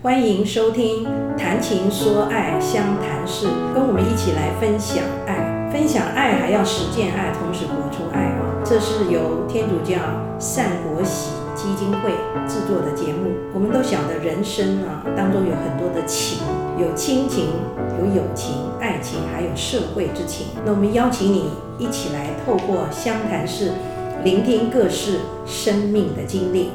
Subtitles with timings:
[0.00, 1.04] 欢迎收听
[1.36, 8.62] 谈情说爱相谈室，跟我们一起来分享爱，分享爱还要实践爱，同时活出爱啊！
[8.64, 9.98] 这是由天主教
[10.38, 12.12] 善国喜基金会
[12.46, 13.34] 制作的节目。
[13.52, 16.38] 我们都晓得人生啊当中有很多的情，
[16.78, 17.46] 有亲情，
[17.98, 20.46] 有友情、爱情，还有社会之情。
[20.64, 23.72] 那我们邀请你一起来透过相谈室，
[24.22, 26.70] 聆听各式生命的经历。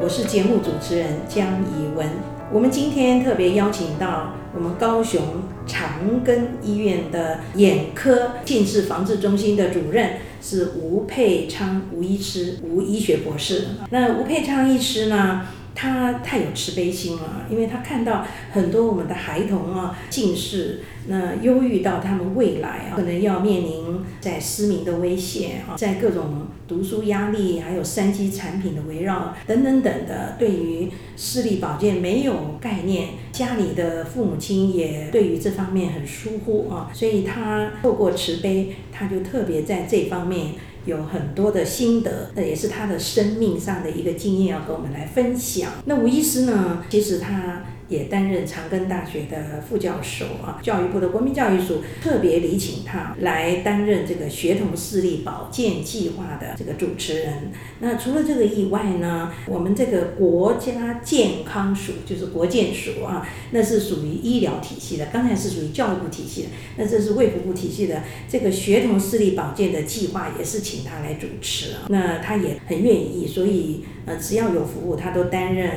[0.00, 2.33] 我是节目主持人江怡文。
[2.54, 5.20] 我们今天特别邀请到我们高雄
[5.66, 13.64] 长庚医院的眼科近视防治中心的主任是吴佩昌吴医师，吴医学博士。
[13.90, 40.52] 那吴佩昌医师呢，他太有慈悲心了，因为他看到很多我们的孩童啊近视，那忧郁到他们未来啊可能要面临在失明的威胁啊，在各种读书压力，还有三 C 产品的围绕等等等的，对于视力保健没有概念，家里的父母亲也对于这方面很疏忽啊，所以他透过慈悲，他就特别在这方面。
[40.84, 45.72] 有很多的心得，那也是他的生命上的一个经验要跟我们来分享。
[45.84, 47.64] 那吴医师呢，其实他。
[47.88, 57.52] 也担任长庚大学的副教授啊，教育部的国民教育署特别礼请他来担任这个学童视力保健计划的这个主持人。
[57.80, 71.72] 那除了这个以外呢，我们这个国家健康署就是国健署啊，那是属于医疗体系的，刚才是属于教育部体系的，那这是卫福部体系的这个学童视力保健的计划也是请他来主持。
[71.88, 75.70] 那他也很愿意，所以呃只要有服务，他都担任。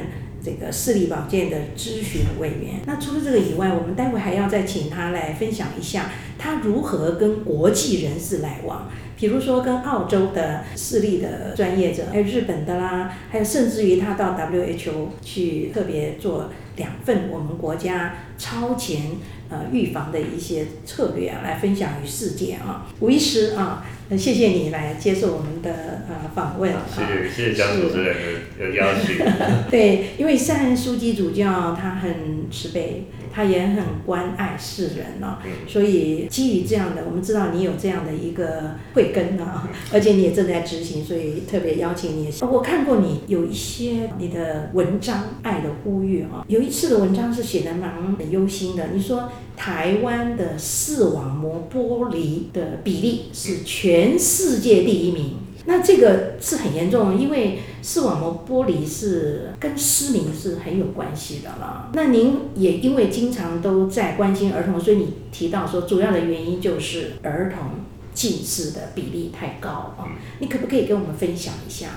[0.48, 2.80] 这个视力保健的咨询委员。
[2.86, 19.02] 那除了这个以外，我们待会还要再请他来分享一下，他如何跟国际人士来往，比如说跟澳洲的视力的专业者，还有日本的啦，还有甚至于他到 WHO 去特别做两份我们国家超前
[19.50, 22.88] 呃预防的一些策略啊，来分享于世界啊。
[23.00, 23.86] 吴医师啊。
[24.10, 26.72] 那谢谢你来接受我们的呃访问。
[26.90, 28.16] 谢谢谢谢江主持人
[28.58, 29.18] 的邀请。
[29.70, 42.30] 对，因为善枢机主教他很慈悲，他也很关爱世人哦，所以基于这样的，我们知道你有这样的一个慧根啊，而且你也正在执行，所以特别邀请你。
[42.42, 49.30] 我看过你有一些你的文章，爱的呼吁啊，有一次的文章是写的蛮很忧心的，你说。
[49.58, 55.34] 台湾的视网膜剥离的比例是全世界第一名，
[55.68, 61.92] 那这个是很严重，因为视网膜剥离是跟失明是很有关系的了。
[61.94, 67.82] 那您也因为经常都在关心儿童，所以你提到说主要的原因就是儿童
[68.14, 70.08] 近视的比例太高啊。
[70.40, 71.88] 你可不可以跟我们分享一下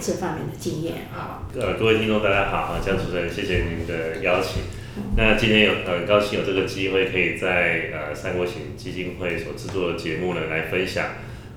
[0.00, 1.42] 这方面的经验啊？
[1.52, 4.62] 呃，各位听众大家好啊，江主任，谢谢您的邀请。
[5.16, 11.06] 那今天有很高兴有这个机会，可以在呃三国行基金会所制作的节目呢来分享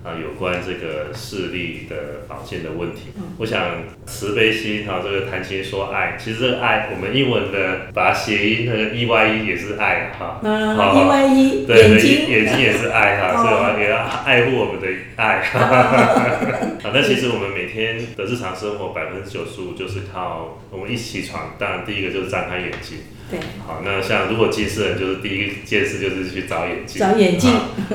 [0.03, 3.11] 啊、呃、有关这个视力的保健的问题。
[3.37, 10.39] 我想慈悲心哈，这个谈情说爱，其实这个爱我们英文的把它谐音那个 E Y E 也是爱哈。
[10.43, 11.99] 嗯，E Y E 对对，
[12.29, 15.39] 眼睛也是爱哈，所以我们也要爱护我们的爱。
[16.79, 22.99] 啊，那其实我们每天的日常生活百分之九十五就是靠我们一起床，当然第一个就是张开眼睛。
[23.29, 27.00] 对，好，那像如果近视人，就是第一件事就是去找眼镜。
[27.00, 27.51] 找眼镜。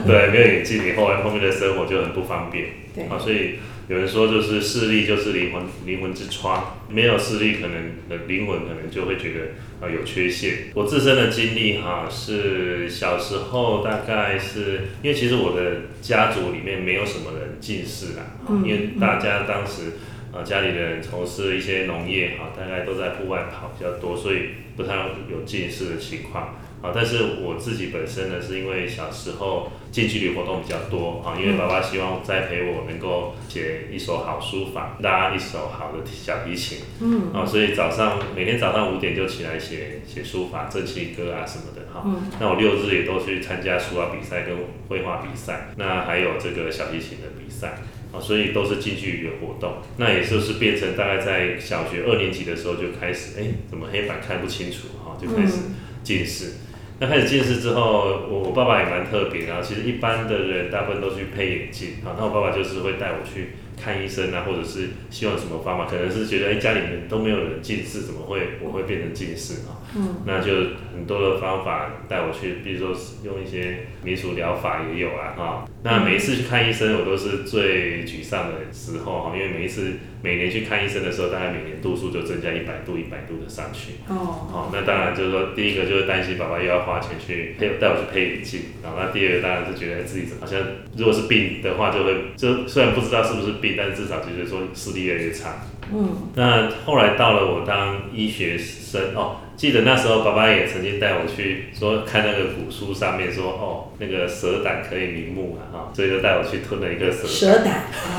[0.07, 2.67] 对，没有眼镜，你后来后面的生活就很不方便。
[2.95, 3.05] 对。
[3.05, 3.55] 啊，所以
[3.89, 10.71] 有人说，就是视力就是灵魂灵魂之窗，没有视力，可能灵魂可能就会觉得啊有缺陷。
[10.75, 19.95] 我自身的经历哈，是小时候大概是因为其实我的家族里面没有什么人近视啦，嗯、因为大家当时。
[20.35, 24.95] 啊，家里的人从事一些农业，哈，大概都在户外跑比较多，所以不太
[25.31, 26.57] 有近视的情况。
[26.83, 44.55] 啊，但是我自己本身呢，是因为小时候近距离活动比较多，啊，因为爸爸希望栽培我能够写一手好书法，拉一手好的小提琴，嗯，啊，所以早上每天早上五点就起来写写书法、正气歌啊什么的，哈，嗯，那我六日也都去参加书法比赛跟
[44.89, 47.79] 绘画比赛，那还有这个小提琴的比赛。
[48.21, 55.59] 所以都是近距离的活动，那也就是变成大概在小学二年级的时候就开始，哎、欸，怎么黑板看不清楚哈，就开始
[56.03, 56.47] 近视。
[56.47, 56.53] 嗯、
[57.01, 63.51] 那开始近视之后，我我爸爸也蛮特别的，其实一般的人大部分都去配眼镜，啊，那我爸爸就是会带我去。
[63.85, 69.85] 看医生啊，或者是希望什么方法，可能是觉得哎、欸，家里面都没有人近视，怎么会我会变成近视啊？
[69.95, 70.53] 嗯，那就
[70.93, 75.69] 很多的方法带我去，比如说用一些民俗疗法也有啊，哈。
[75.83, 79.93] 那每一次去看医生，我都是最沮丧的时候哈，因为每一次
[80.23, 83.93] 每年去看医生的时候，大概每年度数就增加一百度、一百度的上去。
[84.09, 84.49] 哦。
[84.51, 90.59] 好，那当然就是说，第一个就是担心爸爸又要花钱去配带我去配眼镜，然后那第二个当然是觉得自己好像
[90.97, 95.63] 如果是病的话，就会就虽然不知道是不是病，但至少就是说视力越来越差。
[95.93, 96.29] 嗯。
[96.35, 99.37] 那后来到了我当医学生哦。
[99.57, 107.85] 记得那时候，爸爸也曾经带我去说看那个古书上面说，哦，那个蛇胆可以明目啊，哈，所以就带我去吞了一个蛇蛇胆。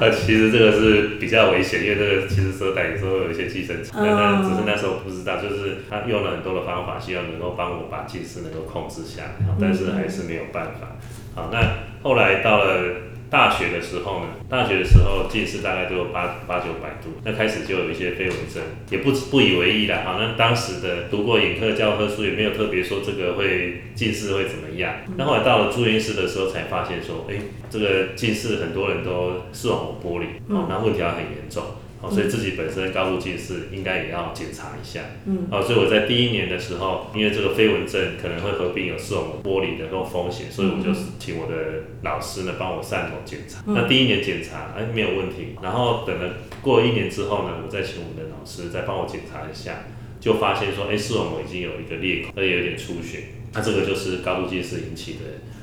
[0.00, 10.96] 那其实这个是比较危险，因为这个其实蛇胆有时候有一些寄生虫，但、嗯、只是那时候不知道，就是他用了很多的方法，希望能够帮我把近视能够控制下来，但是还是没有办法。
[11.36, 11.62] 好，那
[12.02, 13.09] 后来到了。
[13.30, 18.60] 大学的时候呢，大学的时候近视大概都有八八九百度，那开始就有一些飞蚊症，
[18.90, 20.02] 也不不以为意啦。
[20.04, 24.92] 好，像当时的读过眼科教科书，也没有特别说这个会近视会怎么样。
[25.16, 27.40] 那后来到了住院室的时候，才发现说，哎、欸，
[27.70, 31.62] 这个近视很多人都视网膜剥离，哦，那问题还很严重。
[32.02, 35.00] 哦，所以自己本身高度近视，应该也要检查一下。
[35.26, 43.62] 嗯，哦，所以我在第一年的时候，因为这个飞蚊症可能会合并有视网膜剥离的这种风险，所以我就请我的老师呢帮我散头检查。
[43.66, 45.56] 那第一年检查，哎，没有问题。
[45.62, 49.84] 然后等了过了一年之后呢，我再请我们的老师再帮我检查一下，
[50.18, 53.24] 就发现说，哎，视网膜已经有一个裂口，而且有点出血。
[53.52, 55.20] 那这个就是高度近视引起的。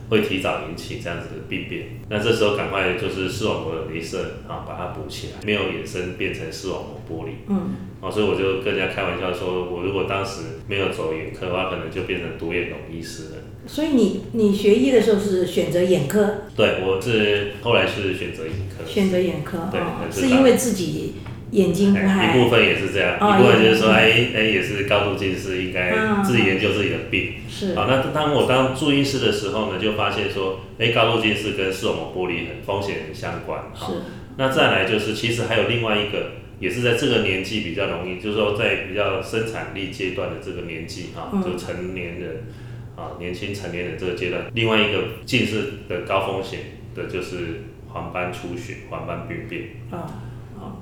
[0.09, 7.33] 会提早引起这样子的病变，那这时候赶快就是视网膜的镭射啊，把它补起来，没有衍生变成视网膜剥离。
[7.47, 13.35] 嗯，哦，所以我就跟人家开玩笑说，我如果当时没有走眼科的话，可能就变成独眼龙医师了。
[13.65, 16.35] 所以你你学医的时候是选择眼科？
[16.55, 18.89] 对，我是后来是选择眼科。
[18.89, 21.15] 选择眼科，对，哦，是因为自己。
[21.51, 24.03] 眼睛一部分也是这样，哦、一部分就是说，哎
[24.35, 27.35] 哎，也是高度近视，应该自己研究自己的病。
[27.49, 27.73] 是。
[27.73, 33.61] 好，那当我当住院师的时候呢，就发现说，哎，高度近视跟视网膜剥离很风险很相关。
[33.73, 33.99] 好，是。
[34.35, 42.43] 那再来就是，其实还有另外一个，也是在这个年纪比较容易，就是说在比较生产力阶段的这个年纪哈，就成年人
[42.97, 46.59] 啊，年轻成年人这个阶段，另外一个近视的高风险
[46.93, 49.69] 的就是黄斑出血、黄斑病变。
[49.89, 50.26] 啊。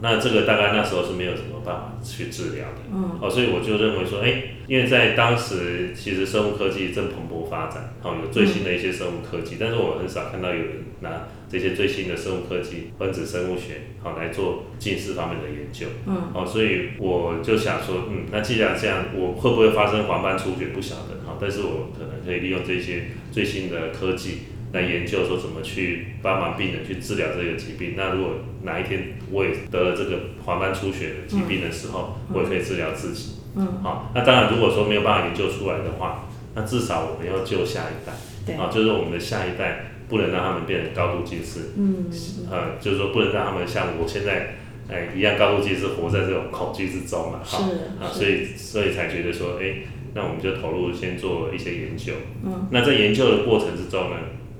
[0.02, 24.40] 那这个大概那时候是没有什么办法去治疗的，嗯，哦，所以我就认为说，哎，因为在当时其实生物科技正蓬勃发展，哦，有最新的一些生物科技，嗯、但是我很少看到有人拿这些最新的生物科技、分子生物学，好、哦、来做近视方面的研究，嗯，哦，所以我就想说，嗯，那既然这样，我会不会发生黄斑出血不晓得，好、哦，但是我可能可以利用这些最新的科技。
[24.74, 27.94] 来研究说怎么去帮忙病人去治疗这个疾病。
[27.96, 28.34] 那如果
[28.64, 33.36] 哪一天我也得了这个黄斑出血的疾病的时候，嗯、我也可以治疗自己。
[33.56, 34.12] 嗯，好。
[34.14, 38.12] 那当然，如果说没有办法研究出来的话，那至少我们要救下一代。
[38.46, 38.56] 对。
[38.56, 41.72] 啊，就是我们的下一代不能让他们变成高度近视。
[41.78, 42.08] 嗯。
[42.52, 44.56] 呃，就是说不能让他们像我现在
[44.90, 47.40] 哎一样高度近视，活在这种恐惧之中嘛。
[47.46, 47.56] 是。
[48.04, 49.76] 啊，所以所以才觉得说，哎，
[50.14, 52.14] 那我们就投入先做一些研究。
[52.44, 52.68] 嗯。
[52.72, 54.18] 那在研究的过程之中呢？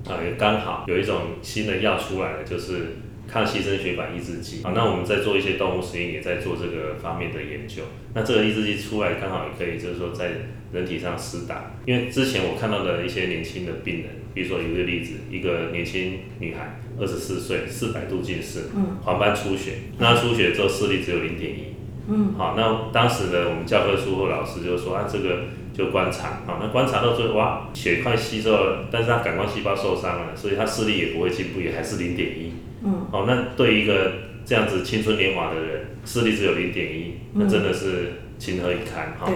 [0.08, 2.96] 啊，也刚好有一种新的药出来了，就是
[3.28, 4.62] 抗新生血管抑制剂。
[4.62, 7.82] 啊，那我们在做一些动物实验，也在做这个方面的研究。
[8.14, 10.30] 那这个抑制剂出来，刚好也可以，就是说在
[10.72, 11.74] 人体上施打。
[11.86, 18.66] 因为之前我看到的一些年轻的病人，比如说有一个例子，一个年轻女孩，二十四岁，四百度近视，
[19.02, 21.74] 黄斑出血，那出血之后视力只有零点一。
[22.08, 25.40] 嗯，好，那当时的我们教科书或老师就说啊，这个。
[25.76, 32.52] 就观察，啊，那观察到最后，哇，血块吸收了，但是他感光细胞受伤了，所以他视力也不会进步，也还是零点一。
[32.82, 34.12] 嗯，好，那对一个
[34.46, 39.30] 这样子青春年华的人，视力只有零点一，那真的是情何以堪，哈。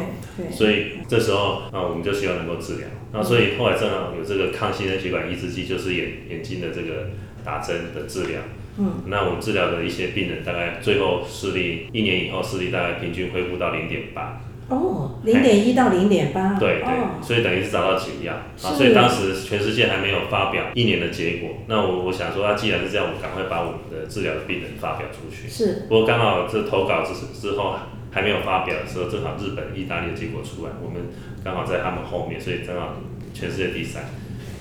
[0.50, 7.11] 所以这时候啊，我们就希望能够治疗，那所以后来正好有这个抗新生血管抑制剂，就是眼眼睛的这个
[7.45, 8.41] 打针的治疗。
[8.79, 9.03] 嗯。
[9.09, 14.41] 那我们治疗的一些病人，大概最后视力一年以后视力大概平均恢复到零点八。
[14.71, 21.50] 哦，零点一到零点八，对对，哦、所以等于是找到解药啊，所以当时全世界还没有发表一年的结果。
[21.67, 25.49] 那我我想说，那既然是这样，我赶快把我们的治疗的病人发表出去。
[25.49, 27.75] 是，不过刚好这投稿之之后
[28.12, 31.03] 还没有发表的时候，正好日本、意大利的结果出来，我们
[31.43, 32.95] 刚好在他们后面，所以正好
[33.35, 34.05] 全世界第三。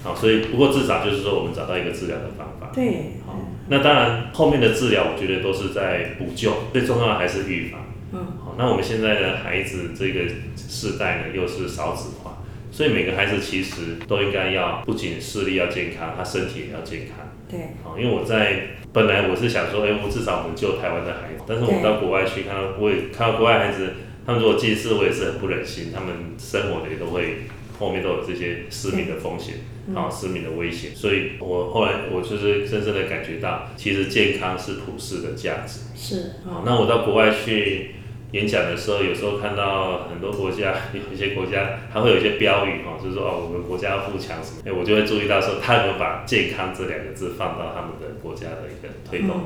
[0.02, 2.72] 好，所以不过至少就是说，我们找到一个治疗的方法。
[2.74, 3.38] 对，好，
[3.68, 7.82] 那当然后面的治疗，我觉得都是在补救，最重要的还是预防。
[8.12, 10.26] 嗯，好，那我们现在的孩子这个
[10.58, 17.26] 世代呢，又是少子化，所以每个孩子其实都应该要不仅视力要健康，他身体也要健康。
[17.50, 23.94] 对，好，因为我在本来我是想说，哎、欸，我至少我们救台湾的孩子，但是我们到国外去看到，我也看到国外孩子，
[24.26, 27.44] 他们如果近视，我也是很不忍心，他们生活的也都会
[27.80, 29.56] 后面都有这些失明的风险，
[29.96, 30.94] 然后，失明的危险。
[30.94, 35.80] 所以我后来我就是深深的感觉到，其实健康是普世的价值。
[35.96, 36.34] 是。
[36.44, 37.92] 好，那我到国外去。
[38.32, 49.42] 演讲的时候，有时候看到很多国家，有一些国家还会有一些标语哈，就是说哦，我们国家要富强什么，哎，我就会注意到说，他有没有把健康这两个字放到他们的国家的一个推动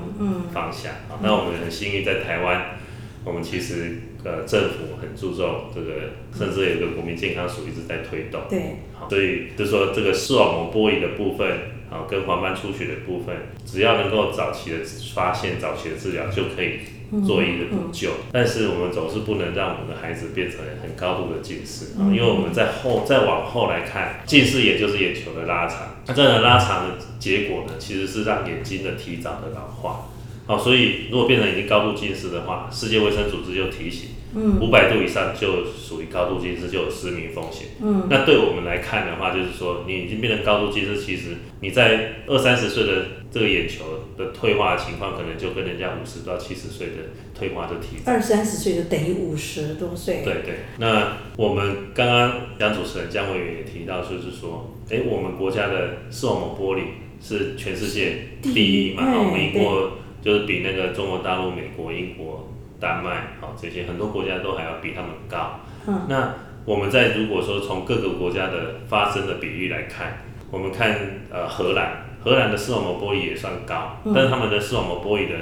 [0.52, 1.16] 方向啊。
[1.24, 2.78] 那我们很幸运在台湾，
[3.24, 8.42] 我们其实呃政府很注重这个，甚至有一个国民健康署一直在推动。
[8.50, 8.80] 对。
[9.00, 11.50] 好，所以就是说这个视网膜剥离的部分，
[11.90, 13.34] 啊，跟黄斑出血的部分，
[13.66, 14.80] 只要能够早期的
[15.16, 16.80] 发现、早期的治疗就可以。
[17.26, 30.10] 做一个补救，但是我们总是不能让我们的孩子变成很高度的近视啊，因为我们在后再往后来看，近视也就是眼球的拉长，那这样的拉长的结果呢，其实是让眼睛的提早的老化。
[30.46, 34.10] 好，所以如果变成已经高度近视的话，世界卫生组织就提醒。
[34.36, 37.68] 嗯，五百度以上就属于高度近视，就有失明风险。
[37.82, 43.84] 嗯，那对我们来看的话，就是说你已经变成高度近视，其实你在二三十岁的这个眼球
[44.18, 46.94] 的退化的情况，可能就跟人家五十到七十岁的
[47.38, 47.98] 退化就提。
[48.06, 50.22] 二三十岁就等于五十多岁。
[50.24, 50.56] 对对。
[50.80, 56.84] 那我们刚刚江主持人姜委员也提到，就是说，哎、欸，我们国家的视网膜玻璃
[57.22, 59.04] 是全世界第一嘛？
[59.04, 59.92] 好，美国
[60.24, 62.50] 就是比那个中国大陆、美国、英国。
[62.84, 65.62] 丹麦，好，这些很多国家都还要比他们高。
[65.88, 66.34] 嗯，那
[66.66, 70.18] 我们在如果说从各个国家的发生的比例来看，
[70.52, 70.98] 我们看
[71.32, 75.36] 呃荷兰，荷兰的视网膜剥离也算高，嗯，但是他们的视网膜剥离的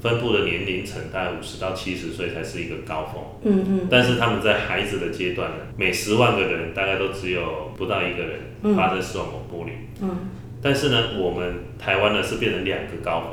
[0.00, 3.22] 分布的年龄层大概五十到七十岁才是一个高峰。
[3.42, 3.88] 嗯嗯。
[3.90, 9.72] 但是他们在孩子的阶段呢，每十万个人大概都只有不到一个人发生视网膜剥离。
[10.00, 10.30] 嗯。
[10.62, 13.30] 但是呢，我们台湾呢是变成两个高峰。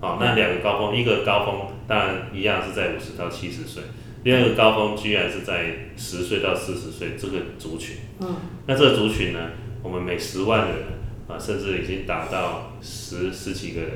[0.00, 1.54] 好，那两个高峰，一个高峰
[1.90, 3.82] 当然一样是在五十到七十岁，
[4.22, 7.96] 另外一个高峰居然是在十岁到四十岁这个族群。
[8.20, 8.36] 嗯，
[8.68, 9.40] 那这个族群呢，
[9.82, 10.76] 我们每十万人
[11.26, 13.90] 啊，甚至已经达到十十几个人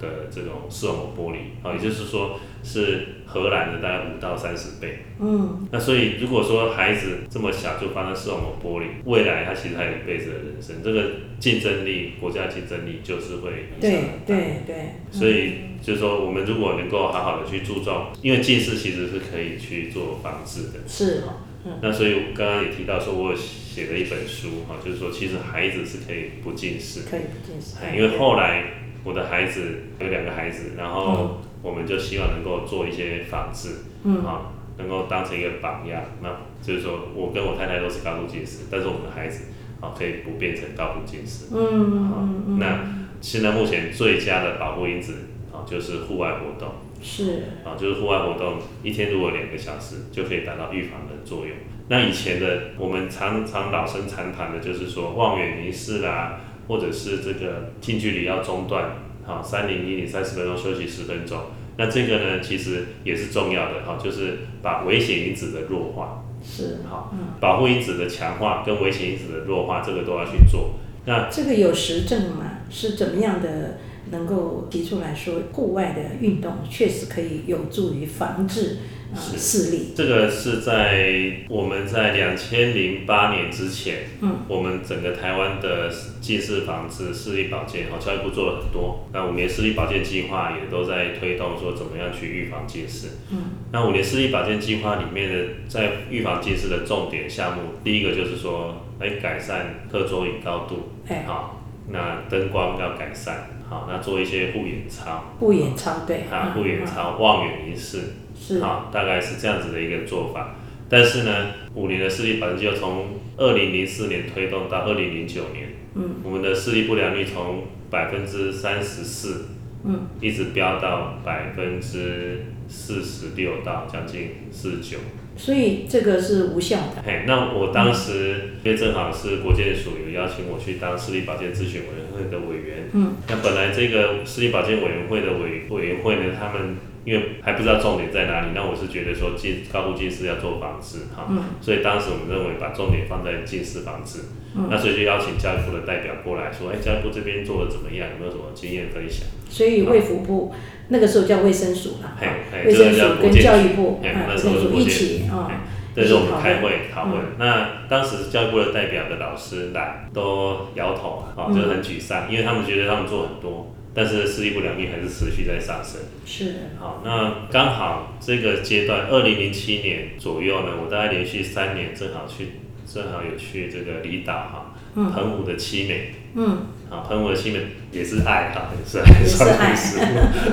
[0.00, 5.04] 的这种视网膜剥离，啊，也就是说是荷兰的大概五到三十倍。
[5.20, 13.80] 嗯，那所以如果说孩子这么小就发生视网膜剥离，未来他其实还有一辈子的人生，这个竞争力，国家竞争力就是会影响。
[13.80, 14.76] 对对对。
[15.12, 20.80] 所以就是说，我们如果能够好好的去注重，因为近视其实是可以去做防治的。
[20.88, 21.22] 是。
[21.64, 21.78] 嗯。
[21.80, 27.08] 那所以刚刚也提到说，我写了一本书哈，就是说其实孩子是可以不近视。
[27.08, 27.76] 可以不近视。
[27.96, 28.64] 因为后来
[29.04, 33.76] 我的孩子有两个孩子，然后我们就希望能够做一些防治。
[34.04, 34.24] 嗯。
[34.24, 34.52] 啊。
[34.78, 36.28] 能够当成一个榜样，那
[36.60, 39.44] 就是说我跟我太太都是高度近视，但是我们的孩子
[39.80, 41.46] 啊可以不变成高度近视。
[41.50, 42.58] 嗯嗯嗯。
[42.58, 42.84] 那
[43.22, 45.14] 现在目前最佳的保护因子
[45.50, 46.74] 啊就是户外活动。
[47.00, 47.44] 是。
[47.64, 51.56] 啊，就是户外活动，一天如果两个小时就可以达到预防的作用。
[51.88, 58.90] 那以前的我们常常老生常谈的就是说望远凝视啦，或者是这个近距离要中断，
[59.26, 61.38] 好三零一零三十分钟休息十分钟。
[61.76, 70.76] 那这个呢，其实也是重要的哈，就是把危险因子的弱化，是好，嗯，保护因子的强化跟危险因子的弱化，这个都要去做。
[71.04, 72.60] 那这个有实证吗？
[72.70, 73.78] 是怎么样的
[74.10, 78.78] 能够提出来说，户外的运动确实可以有助于防治？
[79.14, 79.38] 是。
[79.38, 89.06] 视力，这个是在我们在两千零八年之前，嗯，我们整个台湾的近视防治、视力保健，好，教育部做了很多。
[89.12, 93.08] 那五年视力保健计划也都在推动，说怎么样去预防近视。
[93.30, 93.38] 嗯，
[93.72, 108.00] 那五年视力保健计划里面的在预防近视的重点项目，第一个就是说，哎改善课桌椅高度，哎，好，那灯光要改善，好，那做一些护眼操，护眼操对，啊，护眼操、望远凝视。
[108.46, 110.54] 是好，大概是这样子的一个做法。
[110.88, 119.46] 但是呢，五年的视力保健就从二零零四年推动到二零零九年，嗯，我们的视力不良率从百分之三十四，
[119.84, 124.98] 嗯，一直飙到百分之四十六到将近四十九。
[125.36, 127.02] 所以这个是无效的。
[127.04, 136.76] 嘿，那我当时因为正好是国健署有邀请我去当视力保健咨询委员会的委员，嗯，那本来这个视力保健委员会的委委员会呢，他们。
[137.06, 144.22] 因为还不知道重点在哪里，那我是觉得说近高度近视要做防治哈，嗯、所以当时我们认为把重点放在近视防治，
[144.56, 148.08] 嗯、那所以就邀请教育部的代表过来说，哎，教育部这边做的怎么样？
[148.10, 149.24] 有没有什么经验分享？
[149.48, 152.18] 所以卫福部、嗯、那个时候叫卫生署了，
[152.64, 155.62] 卫生署跟教育部，那时候一起啊，
[155.94, 157.22] 这是我们开会讨论。
[157.22, 163.72] 嗯、那当时教育部的代表的老师来都摇头啊，就很沮丧，嗯、因为他们觉得他们做很多。
[163.96, 166.02] 但是失业不良率还是持续在上升。
[166.26, 166.54] 是。
[166.78, 177.60] 好，那刚好这个阶段，二零零七年左右呢，我大概连续三年正好去正好有去这个离岛哈，澎湖的七美，嗯，啊，澎湖的七美
[177.90, 180.12] 也是爱哈，也是爱，是爱，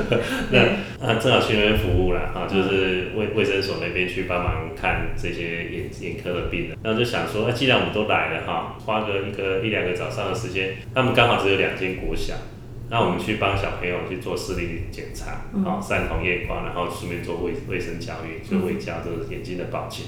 [0.52, 12.34] 那啊正好去那边服务了啊，就是卫卫生所那边去帮忙看这些眼眼科的病人，那就想说，既然我们都来了哈，花个一个一两个早上的时间，他们刚好只有两间国小。
[12.94, 20.06] 那我们去帮小朋友去做视力检查，好、嗯，散瞳验光，然后顺便做卫卫生教育，就卫教这个眼睛的保健，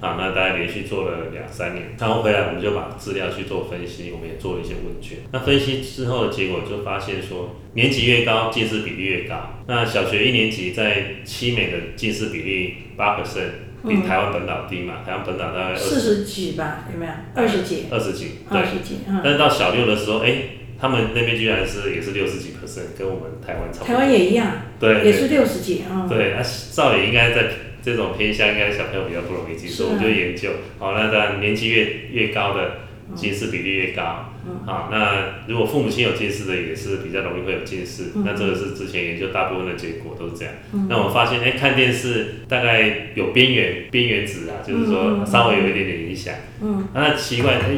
[0.00, 5.18] 好，那大概连续做了两三年，然后回来我们就把资料去做分析，我们也做了一些问卷。
[5.32, 9.34] 那分析之后的结果就发现说，年级越高，近视比例越高。
[9.66, 17.12] 那小学一年级在七美的近视比例八 percent，比台湾本岛低嘛，台湾本岛大概四十几吧，有没有？
[17.34, 17.86] 二十几？
[17.90, 18.60] 二十几，对。
[18.60, 19.20] 二十几，嗯。
[19.24, 20.50] 但是到小六的时候，哎、欸。
[20.80, 23.86] 他们那边居然是也是六十几 percent，跟我们台湾差不多。
[23.86, 26.06] 台湾也一样，对，也是六十几啊。
[26.08, 27.50] 对，那照理应该在
[27.82, 29.84] 这种偏乡，应该小朋友比较不容易近视。
[29.84, 32.78] 我们就研究，好，那当然年纪越越高的
[33.14, 34.32] 近视比例越高。
[34.64, 38.04] 好，那如果父母亲有近视的，也是比较容易会有近视。
[38.24, 40.54] 那这个是之前研究大部分的结果都是这样。
[40.88, 46.34] 那我发现，哎，看电视大概有边缘边缘值啊，就是说稍微有一点点影响。
[46.62, 46.88] 嗯。
[46.94, 47.68] 那奇怪，哎。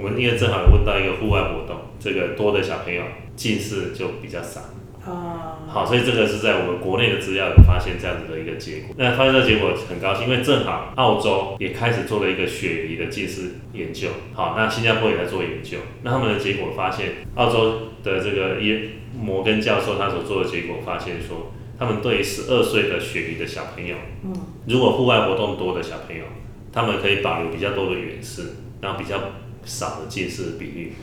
[0.00, 3.02] 我们因为正好有问到一个户外活动，这个多的小朋友
[3.36, 4.60] 近视就比较少。
[5.04, 5.56] 哦。
[5.68, 8.94] 好，所以这个是在我们国内的资料有发现这样子的一个结果。
[8.96, 14.08] 那发现这个结果很高兴，因为正好澳洲也开始做了一个雪梨的近视研究。
[14.32, 15.78] 好，那新加坡也在做研究。
[16.02, 24.32] 那他们的结果发现，澳洲的这个耶摩根教授他所做的结果发现说，他们对于十二岁的雪梨的小朋友，嗯，
[24.66, 26.24] 如果户外活动多的小朋友，
[26.72, 29.18] 他们可以保留比较多的远视，然后比较。
[29.68, 30.94] 少的近视的比率，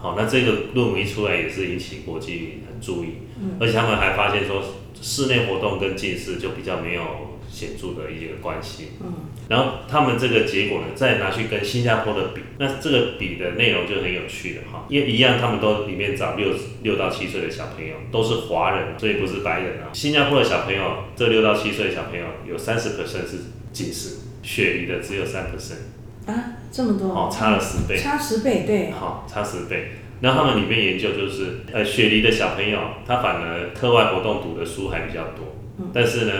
[0.00, 4.62] 好，那这个论文一出来也是引起国际很注意，嗯，而且他们还发现说，
[5.00, 9.12] 室内活动跟近视就比较没有显著的一个关系，嗯，
[9.48, 19.92] 然后他们这个结果呢，再拿去跟新加坡的比，那这个比的内容就很有趣了哈，因为一样，他们都里面找六六到七岁的小朋友，都是华人，所以不是白人啊。
[19.92, 23.38] 新加坡的小朋友，这六到七岁的小朋友有三十 percent 是
[23.72, 26.30] 近视，雪梨的只有三 percent。
[26.30, 27.08] 啊，这么多。
[27.08, 29.92] 哦，差了十倍，差十倍，对，好，差十倍。
[30.20, 36.32] 然后他们里面研究就是，呃，雪梨的小朋友，他反而课外活动读的书还比较多，嗯，但是呢，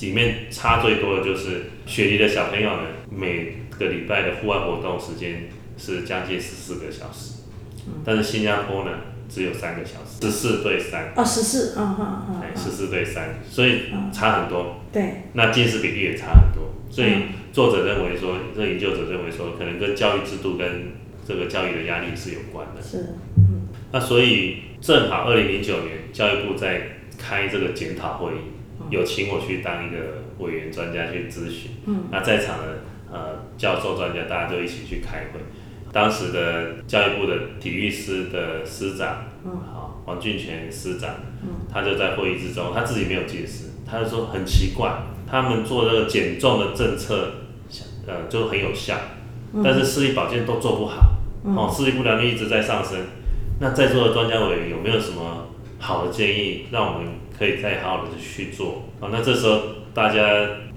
[0.00, 7.42] 里面差最多的就是雪梨的小朋友呢，每个礼拜的户外活动时间是将近十四个小时，
[7.86, 8.90] 嗯，但是新加坡呢，
[9.28, 17.38] 只有三个小时，十四对三，哦，十四，嗯嗯嗯，十四对三，所以差很多，对，那近视比例也差很多，所以。
[17.52, 20.92] 作者认为说，这个研究者认为说，可能跟教育制度跟
[21.26, 22.80] 这个教育的压力是有关的。
[22.80, 23.66] 是，嗯。
[23.90, 28.38] 那所以正好二零零九年教育部在开这个检讨会议，
[28.88, 31.72] 有请我去当一个委员专家去咨询。
[31.86, 32.04] 嗯。
[32.12, 35.40] 那在场的呃教授专家大家都一起去开会。
[35.92, 41.10] 当时的教育部的体育司的司长，嗯，好，黄俊全司长，
[41.42, 44.92] 嗯，他就在会议之中，他自己没有解释，他就说很奇怪。
[45.28, 47.32] 他们做这个减重的政策，
[48.06, 48.96] 呃，就很有效，
[49.62, 51.12] 但是视力保健都做不好，
[51.44, 52.98] 哦，视力不良率一直在上升。
[53.60, 55.48] 那在座的专家委员有没有什么
[55.78, 58.82] 好的建议，让我们可以再好好的去做？
[59.00, 59.60] 啊，那这时候
[59.94, 60.20] 大家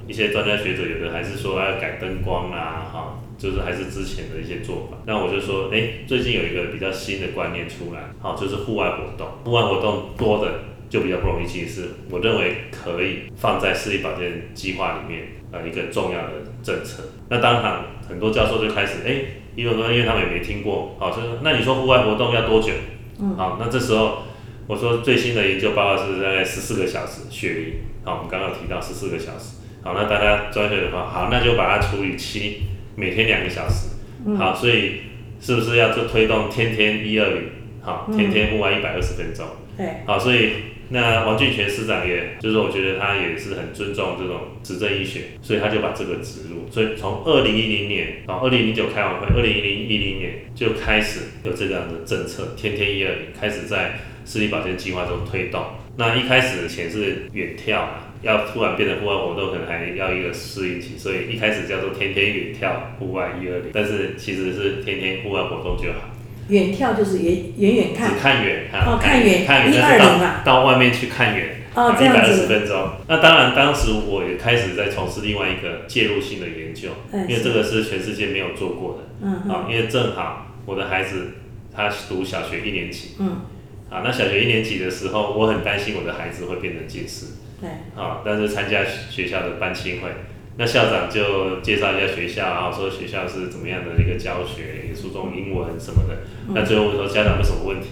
[0.05, 4.97] 一些专家学者有的还是说要改灯光啊，哈，就是还是之前的一些做法。
[5.05, 10.51] 那我就说，哎，最近有一个比较新的观念出来，好，就是户外活动，户外活动多的。
[10.89, 17.01] 就比较不容易近视，我认为可以放在视力保健计划里面，呃，一个重要的政策。
[17.29, 22.73] 那当然，很多教授就开始，哎、欸，因为因为他们也没听过，好，所以说，那你说户外活动要多久？
[23.19, 24.19] 嗯，好，那这时候
[24.67, 33.89] 我说最新的研究报告是在十四个小时，雪梨，好，我们刚刚提到十四个小时，好，那大家专业的话，好，那就把它除以七，每天两个小时，
[34.37, 35.01] 好，所以
[35.39, 37.43] 是不是要就推动天天一二零，
[37.81, 39.45] 好，天天户外一百二十分钟，
[39.77, 40.49] 对，好，所以。
[40.89, 46.69] 那王俊全司长也，就是我觉得他也是很尊重这种实证医学，所以他就把这个植入。
[46.69, 55.63] 所以从二零一零年到二零零九开完会，二零一零一零年就开始有这样的政策，天天一二零开始在视力保健计划中推动。
[55.97, 66.09] 那一开始的钱是远眺嘛，要突然变成户外活动，可能还要一个适应期，所以一开始叫做天天远眺户外一二零，但是其实是天天户外活动就好。
[66.49, 72.89] 远眺就是远远远看，只看远，哦，看远，看远，一二零啊，到外面去看远，哦，一百二十分钟。
[73.07, 81.31] 那当然，当时我也开始在从事另外一个介入性的研究，因为这个是全世界没有做过的，嗯，啊，因为正好我的孩子
[81.73, 83.41] 他读小学一年级，嗯，
[83.89, 87.27] 啊，那小学一年级的时候，我很担心我的孩子会变成近视，
[87.63, 90.09] 对，啊，但是参加学校的班亲会，
[90.57, 96.23] 那校长就介绍一下学校，然后说学校是怎么样的一个教学，也注重英文什么的。
[96.49, 97.87] 嗯、那最后我说家长有什么问题？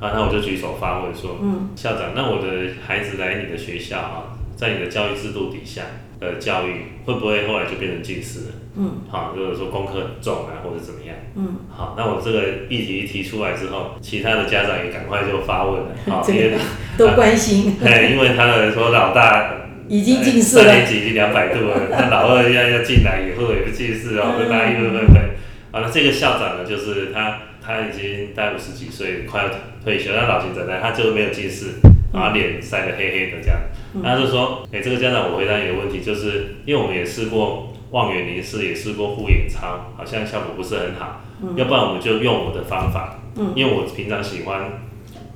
[0.00, 5.82] 啊，那我就举手发问说，嗯，校长，那我的孩子来你的学校啊，在你的教育制度底下
[6.20, 8.46] 的教育，会不会后来就变成近视了？
[8.76, 11.16] 嗯，好，如果说功课很重啊，或者怎么样？
[11.34, 16.52] 嗯，好，那我这个议题一提出来之后，其他的家长也赶快就发问了， 好，因为
[16.96, 17.76] 都关心。
[17.82, 19.54] 对，因为他们说老大
[19.88, 25.30] 已经近视了，三年级已经两百度了，那老二要要进来以后也不近视哦，会大一分分分。
[25.72, 29.48] 好了，这个校长呢，就是他，他已经大概五十几岁，快要
[29.84, 31.74] 退休，他老型仔仔，他就没有近视，
[32.12, 33.58] 然后脸晒得黑黑的这样。
[34.02, 37.66] 他就说，哎，这个家长，我回答你的问题，就是因为我们也试过。
[37.90, 41.22] 望远凝视也试过护眼操，好像效果不是很好。
[41.42, 44.80] 嗯、要不然我们就用我的方法，嗯、因为我平常喜欢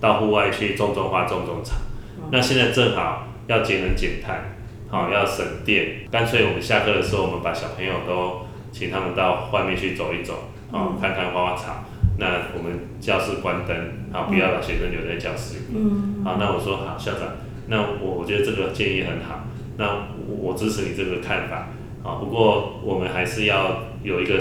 [0.00, 1.74] 到户外去种种花、种种草。
[2.16, 4.54] 嗯、那现在正好要节能减碳，
[4.88, 10.34] 好、哦、要省电，干脆我们下课的时候，我们把小朋友都请他们到外面去走一走，
[10.70, 11.82] 好、哦嗯、看看花花草。
[12.18, 13.76] 那我们教室关灯，
[14.12, 15.64] 好不要把学生留在教室里。
[15.74, 16.22] 嗯。
[16.24, 17.36] 好，那我说好，校长，
[17.68, 21.68] 那我我觉得这个建议很好，那我支持你这个看法。
[22.04, 24.38] 啊，不过我们还是要有一个，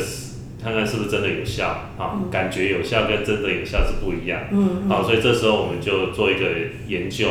[0.61, 2.19] 看看是不是真的有效啊？
[2.21, 4.41] 嗯、感觉有效跟真的有效是不一样。
[4.51, 4.89] 嗯。
[4.89, 6.45] 好、嗯，所以这时候我们就做一个
[6.87, 7.29] 研究，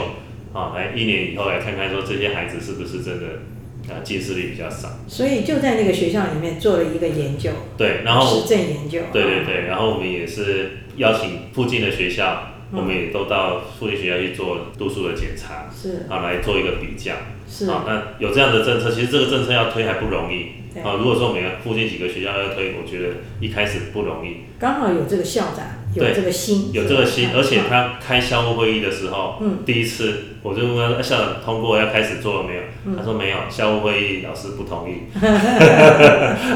[0.54, 3.40] 啊，来一年以后来看看说这些孩子是不是真的
[3.88, 4.88] 啊近视率比较少。
[5.08, 7.50] 所以就在那个学校里面做了一个研究。
[7.76, 9.00] 对，然后实证研究。
[9.12, 12.48] 对对对，然后我们也是邀请附近的学校。
[12.74, 17.12] 我们也都到附近学校去做度数的检查，是啊，来做一个比较，
[17.46, 20.96] 是啊，那有这样的政策，其实这个政策要推还不容易啊。
[20.96, 24.44] 如果说我们附近几个学校要推，我觉得一开始不容易。
[24.58, 32.62] 刚好有这个校长，有这个心，有这个心，而且他开校务会议的时候，嗯，第一次我就问他说校长通过要开始做了没有？
[32.86, 35.08] 嗯、他说没有，校务会议老师不同意。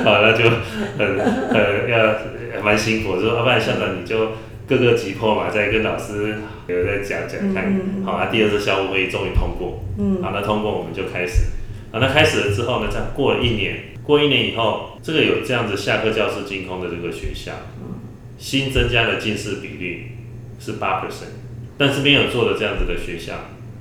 [0.05, 0.51] 好，那就
[0.99, 1.19] 很
[1.51, 4.33] 很要蛮辛苦，我说要不然校长你就。
[4.69, 11.45] 各个击破嘛，再跟老师有在讲讲看，嗯、好，那、啊、第二次校务会议终于通过，嗯，好，那通过我们就开始，
[11.93, 17.53] 好，那开始了之后呢，再过了一年，过一年以后，这个有这样子下课教室净空的这个学校，
[18.39, 20.13] 新增加的近视比率
[20.59, 21.37] 是八 percent，
[21.79, 23.35] 但是没有做的这样子的学校，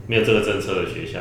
[0.07, 1.19] 没有这个政策的学校，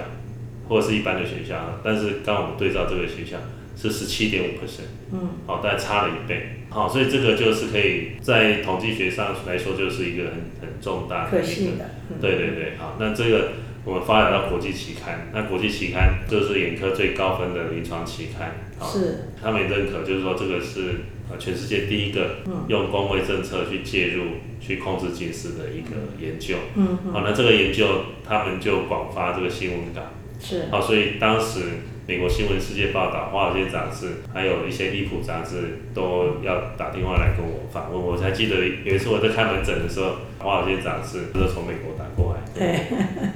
[0.68, 3.38] 或者是一般的学校，但是刚我们对照这个学校。
[3.76, 11.84] 是十七点五 percent，嗯，好，大概差了一倍，好，所以这个就是可以在统计学上来说，就是一个很很重大的一个，
[12.20, 22.36] 对对对，好，那这个我们发展到国际期刊，那国际期刊就是眼科最高分的临床期刊，是，他们也认可，就是说这个是呃全世界第一个
[22.68, 24.24] 用公卫政策去介入
[24.60, 27.86] 去控制近视的一个研究，嗯，好，那这个研究
[28.26, 30.00] 他们就广发这个新闻稿，
[30.40, 31.60] 是，好，所以当时。
[32.06, 37.98] 美国新闻世界报道、华尔街杂志，还有一些医普杂志都要打电话来跟我访问。
[37.98, 42.86] 我才记得有一次我在看门诊的时候，华尔街杂志就是从美国打过来，对，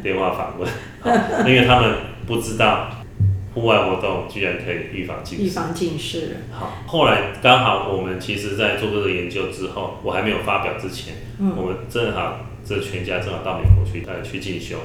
[0.03, 0.69] 电话访问，
[1.47, 1.95] 因为他们
[2.27, 2.91] 不知道
[3.55, 5.45] 户外活动居然可以预防近视。
[5.45, 6.37] 预防近视。
[6.53, 14.77] 好，后来刚好我们其实在做这个研究之后，我还没有发表之前，嗯、我们正好这全家正好到美国去呃去进修。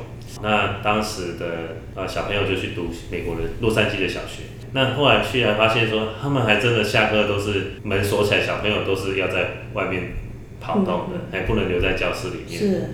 [0.42, 4.44] 那当时的呃小朋友就去读美国的洛杉矶的小学。
[4.76, 10.14] 那后来去还发现说，他们还真的下课都是门锁起来，小朋友都是要在外面
[10.60, 12.58] 跑动的，还不能留在教室里面。
[12.58, 12.90] 是，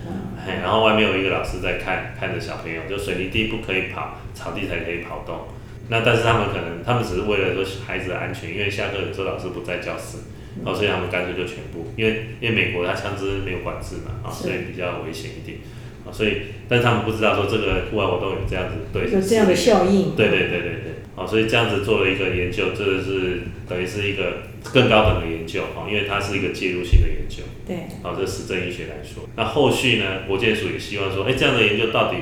[0.61, 5.47] 然后外面有一个老师在看，看着小朋友，就水泥地不可以跑，草地才可以跑动。
[5.89, 10.19] 那但是他们可能，他们只是为了说孩子的安全，因为下课有时候老师不在教室，
[10.63, 15.59] 然后所以他们干脆就全部，因为因为美国他枪支没有管制嘛，啊，所以比较危险一点。
[16.05, 20.15] 啊所以，但是他们不知道说这个户外活动有这样子对，有这样的效应。
[20.15, 27.43] 对对对对对，好，所以这样子做了一个研究，这个是等于是一个更高等的研究哈，因为它是一个介入性的研究。
[27.67, 32.17] 对，好，这实证医学来说，那后续呢，国健署也希望说，哎，这样的研究到底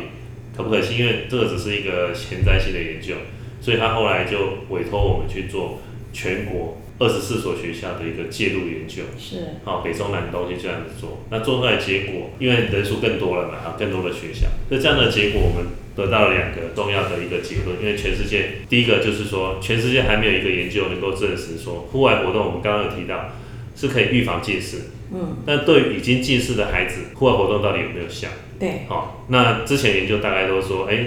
[0.55, 0.97] 可不可行？
[0.97, 3.15] 因为这个只是一个前瞻性的研究，
[3.61, 5.81] 所以他后来就委托我们去做
[6.13, 6.77] 全国。
[6.99, 23.31] 二十四所学校的一个介入研究，是好，北中南东西这样子做，那做出来结果，因为人数更多了嘛，啊，更多的学校，所以这样的结果，我们得到了两个重要的一个结论，因为全世界第一个就是说，全世界还没有一个研究能够证实说，户外活动我们刚刚有提到
[23.75, 24.77] 是可以预防近视，
[25.11, 28.27] 嗯，但对于已经近视的孩子，户外活动到底有没有效？
[28.59, 30.97] 对，好，那之前研究大概都说，哎，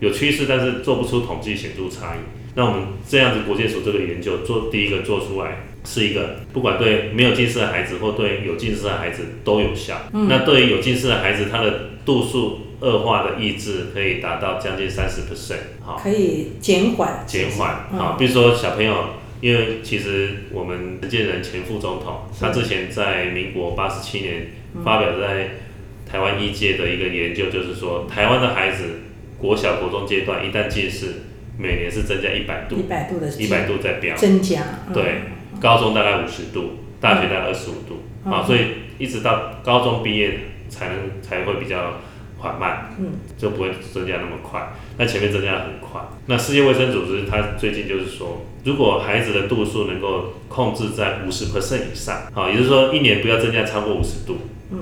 [0.00, 2.18] 有趋势，但是做不出统计显著差异。
[2.54, 10.02] 那我们这样子，国健署这个研究做第一个做出来，是一个不管对没有近视的孩子或对有近视的孩子都有效。
[10.12, 18.94] 嗯、那对于有近视的孩子，他的度数恶化的抑制可以达到将近三十 percent，好，可以减缓，减缓，好，比如说小朋友，
[19.40, 24.48] 因为其实我们陈建人前副总统，他之前在民国八十七年
[24.84, 25.52] 发表在
[26.06, 29.00] 台湾医界的一个研究，就是说台湾的孩子
[29.38, 31.22] 国小国中阶段一旦近视，
[31.58, 35.22] 每年是增加一百度，一百度的，一百度在飙，增加，对，
[35.58, 38.60] 高中大概五十度，大学大概二十五度，啊，所以
[38.98, 41.94] 一直到高中毕业才能才会比较。
[42.38, 44.72] 缓慢，嗯，就不会增加那么快。
[44.98, 46.00] 那前面增加的很快。
[46.26, 54.38] 那世界卫生组织它最近就是说，如果孩子的度数能够控制在五十 percent 以上，好，也就是说一年不要增加超过五十度，
[54.70, 54.78] 嗯，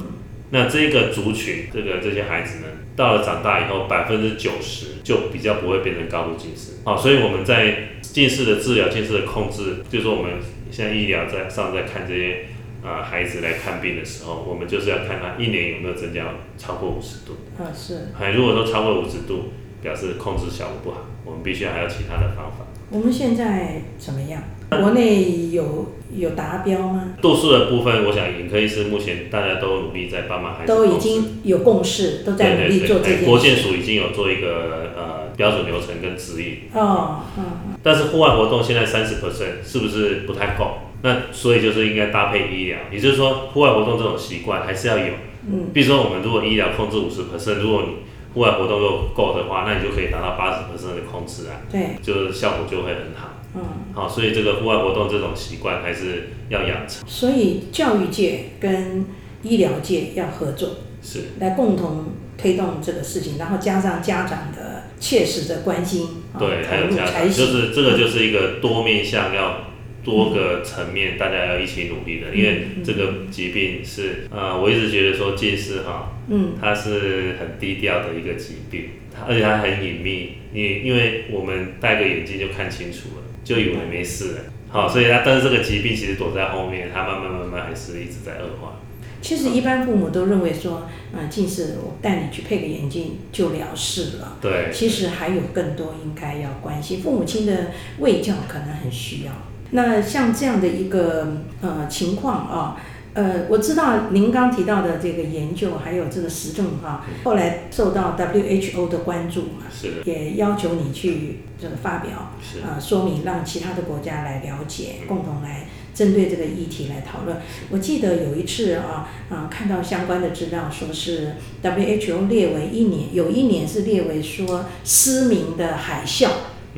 [0.51, 6.73] 那这个族群，这个这些孩子呢，到了长大以后，百分之九十就比较不会变成高度近视。
[6.85, 10.33] 好，所以我们在近视的治疗、近视的控制，就是说我们
[10.71, 12.47] 现在医疗在上在看这些。
[12.83, 17.37] 啊、呃，孩子来看病的时候，我们就是要看他一年有没有增加超过五十度。
[17.57, 18.09] 啊，是。
[18.21, 22.67] 哎，如果说超过五十度，表示控制效果不好，我们必须还有其他的方法。
[22.91, 24.43] 我们现在怎么样？
[24.69, 27.15] 国内有有达标吗？
[27.21, 30.73] 度数的部分，我想眼科医师目前大家都努力在帮忙孩子。
[30.73, 33.25] 都已经有共识，都在努力做这件事。
[33.27, 36.63] 国健署已经有做一个呃标准流程跟指引。
[36.75, 37.77] 哦，嗯。
[37.83, 40.79] 但是户外活动现在三十 percent 是不是不太够？
[41.03, 45.15] 那所以就是应该搭配医疗，也就是说户外活动这种习惯还是要有。
[45.51, 45.71] 嗯。
[45.75, 47.97] 比如说我们如果医疗控制五十 percent，如果你
[48.33, 51.61] 户外活动又够的话，那你就可以达到八十 percent 的控制啊。
[51.71, 51.97] 对。
[52.01, 53.31] 就是效果就会很好。
[53.57, 53.63] 嗯。
[53.93, 57.05] 好，所以这个户外活动这种习惯还是要养成。
[57.07, 59.05] 所以教育界跟
[59.43, 60.69] 医疗界要合作，
[61.03, 66.07] 是来共同推动这个事情，然后加上家长的切实的关心。
[66.39, 69.72] 对，还有家长，就是这个就是一个多面向要。
[70.05, 78.91] 多个层面，大家要一起努力的，因为这个疾病是，呃，我一直觉得说近视哈，嗯，它是很低调的一个疾病，
[79.29, 88.81] 而且它很隐秘，你因为我们戴个眼镜就看清楚了，就以为没事了，好，所以它但是这个疾病其实躲在后面，它慢慢慢慢还是一直在恶化。
[89.21, 99.31] 其实一般父母都认为说，呃，近视我带你去配个眼镜就了事了，对，其实还有更多应该要关心，父母亲的卫教可能很需要。
[99.73, 102.77] 那像这样的一个呃情况啊，
[103.15, 117.39] 呃，我知道您刚提到的这个研究，还有这个实证哈，后来受到 WHO 的关注嘛，是的，也要求你去这个发表，是啊，说明让其他的国家来了解，共同来针对这个议题来讨论。
[117.71, 126.29] 我记得有一次啊啊，看到相关的资料，说是 WHO 列为一年，有一年是列为说失明的海啸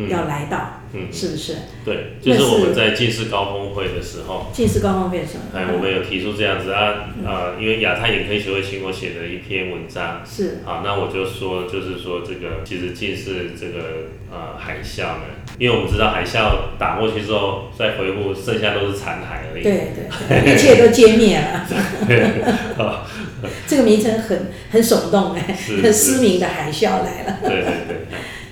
[0.08, 0.58] 要来到。
[0.58, 1.56] 嗯，是不是？
[1.84, 15.22] 对，就是我们在近视高峰会的时候，近视高峰会的时候，哎，我们有提出这样子啊啊、因为亚太眼科协会请我写的一篇文章，是，好，那我就说，就是说这个其实近视这个呃海啸呢，
[15.58, 19.88] 因为我们知道海啸打过去之后再回复，剩下都是残骸而已，对
[20.28, 21.66] 对，一切都歼灭了，
[22.78, 23.06] 好，
[23.66, 25.56] 这个名称很很耸动哎，
[25.92, 27.96] 失明的海啸来了，对对对，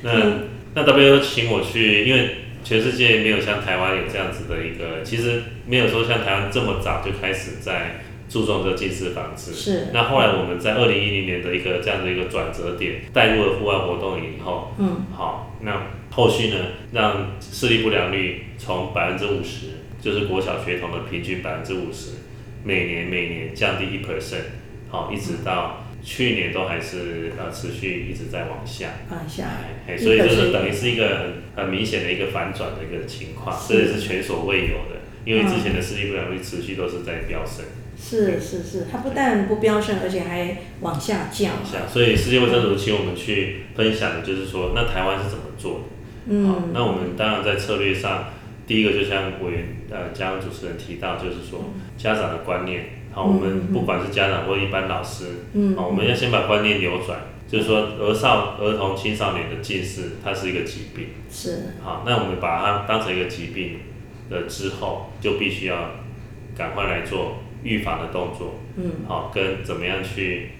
[0.02, 0.10] 那。
[0.12, 9.52] 嗯那 W 请我去，因为全世界没有像台湾有这样子的一个，其实没有说像台湾这么早就开始在注重这近视防治。
[9.52, 9.88] 是。
[9.92, 16.56] 那后来我们在二零一零年的一个这样的一个转折点，带入了户外活动以后，嗯，好，那后续呢，
[16.92, 19.66] 让视力不良率从百分之五十，
[20.00, 22.12] 就是国小学童的平均百分之五十，
[22.64, 24.44] 每年每年降低一 percent，
[24.88, 25.81] 好，一直到。
[26.04, 29.44] 去年都还是呃持续一直在往下，往下，
[29.86, 31.08] 哎，所以就是等于是一个
[31.54, 37.64] 很很明显的一个反转的一个情况，这也是前所未有的，因为之前的视力不良率持续都是在飙升。
[37.96, 41.52] 是是是，它不但不飙升，而且还往下降。
[41.54, 45.84] 往下，所以世界卫生组织请我们去分享的就是说，那台湾是怎么做的？
[46.26, 48.30] 嗯，那我们当然在策略上，
[48.66, 52.86] 第一个就像委员呃，刚刚主持人提到，就是说家长的观念。
[53.12, 63.80] 好，我们不管是家长或一般老师，嗯，好，我们要先把观念扭转，就是说儿少、儿童、青少年的近视，它是一个疾病，是，好，那我们把它当成一个疾病
[64.30, 65.90] 了之后，就必须要
[66.56, 70.52] 赶快来做预防的动作，嗯，好，跟怎么样去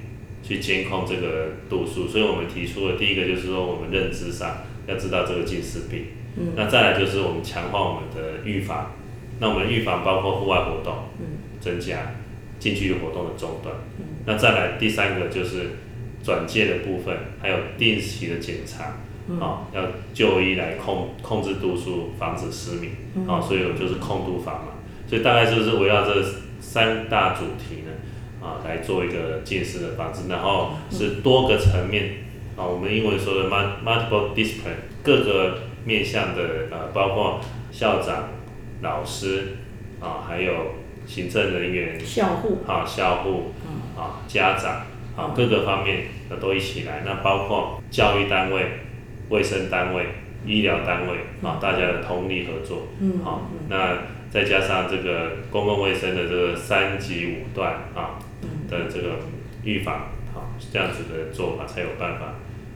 [0.43, 6.05] 去监控这个度数，所以我们提出的第一个就是说，我们认知上要知道这个近视病，
[6.37, 8.93] 嗯，那再来就是我们强化我们的预防，
[9.41, 12.13] 那我们预防包括户外活动，嗯，增加。
[12.63, 15.71] 近距离活动的中断，嗯、那再来第三个就是
[16.23, 18.85] 转介的部分，还有定期的检查，
[19.45, 19.83] 啊、要
[20.15, 22.93] 就医来控控制度数，防止失明，
[23.27, 26.25] 啊、所以我就是控度法嘛，所以大概就是围绕这
[26.61, 27.91] 三大主题呢，
[28.41, 32.11] 啊、啊来做一个近视的防治，然后是多个层面
[32.57, 37.41] 啊，我们英文说的 multiple discipline，各个面向的呃，包括
[37.73, 38.29] 校长、
[38.83, 39.57] 老师
[39.99, 40.53] 啊，还有
[41.07, 43.53] 行政人员、校护啊、校护
[43.97, 44.83] 啊、家长
[45.17, 48.81] 啊，各个方面的都一起来，那包括教育单位、
[49.29, 50.07] 卫生单位。
[50.45, 52.89] 医疗单位啊，大家的通力合作，
[53.23, 53.97] 好，那
[54.29, 58.19] 再加上这个公共卫生的这个三级五段啊
[58.69, 59.21] 的这个
[59.63, 62.35] 预防，好，这样子的做法才有办法，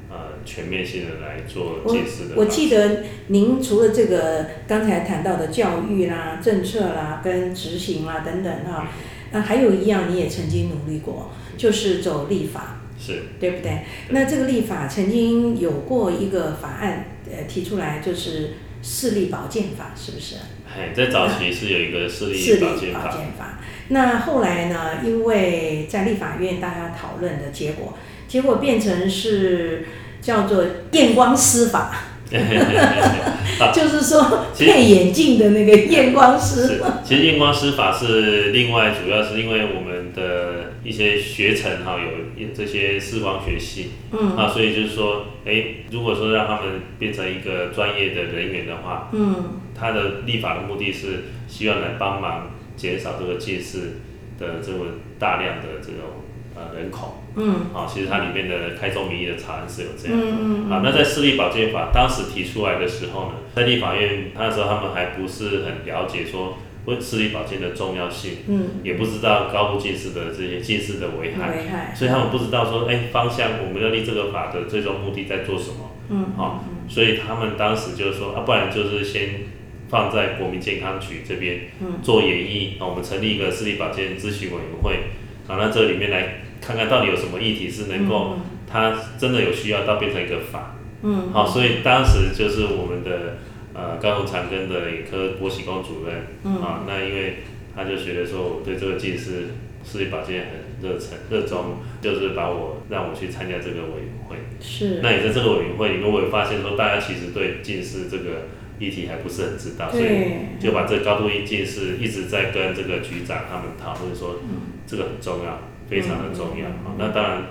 [0.08, 2.36] 呃，全面性的来做解释的。
[2.36, 8.88] 我我记得您除了这个刚才谈到的教育啦、政策啦、跟执行啦等等哈，
[9.32, 12.80] 那还有一样你也曾经努力过，就是走立法。
[12.98, 13.80] 是对不对？
[14.08, 20.36] 那这个立法曾经有过一个法案，呃，提出来就是视力保健法，是不是？
[20.66, 23.12] 哎，在早期是有一个视力保健法。
[23.12, 23.58] 健法。
[23.88, 25.04] 那后来呢？
[25.04, 27.92] 因为在立法院大家讨论的结果，
[28.36, 29.86] 结果变成是
[30.20, 31.90] 叫做验光师法。
[33.72, 36.82] 就是说配眼镜的那个验光师。
[37.02, 41.96] 其实验光师法是另外，主要是因为我们的一些学程哈，
[42.36, 53.98] 有这些视光学系，嗯，啊，所以就是说，哎，如果说让他们变成一个专业的人员的话，嗯，他的立法的目的是希望来帮忙减少这个近视
[54.38, 54.84] 的这么
[55.18, 57.22] 大量的这种呃人口。
[57.36, 60.26] 嗯，啊，其实它里面的开宗明义的草案是有这样的。
[60.40, 79.40] 嗯，啊，那在视力保健法当时提出来的时候呢，在立法院那时候他们还不是很了解说问视力保健的重要性，嗯，也不知道高度近视的这些近视的危害，危害，所以他们不知道说，哎，方向我们要立这个法的最终目的在做什么，嗯，好，所以他们当时就是说啊，不然就是先
[79.88, 85.00] 放在国民健康局这边，嗯，做研议，啊，我们成立一个视力保健咨询委员会，
[85.46, 86.42] 啊，那这里面来。
[86.58, 93.36] 看看到底有什么议题是能够，他真的有需要到变成一个法，嗯，好，所以当时就是我们的
[93.74, 97.36] 呃高雄长庚的眼科郭喜功主任，嗯，啊，那因为
[97.76, 99.48] 他就觉得说我对这个近视
[99.84, 108.48] 视力保健很热忱热衷，就是把我让我去参加这个委员会，是，那也在这个委员会里面，我也发现说大家其实对近视这个
[108.78, 115.58] 议题还不是很知道，所以就把这个高度一近视一直在跟这个局长他们讨论说，嗯，这个很重要。
[115.88, 116.98] 非常的重要啊！
[116.98, 117.42] 那当然，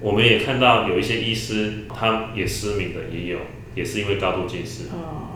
[0.00, 3.38] 我们也看到有一些医师，他也失明的也有，
[3.74, 4.84] 也是因为高度近视。
[4.84, 5.28] 哦，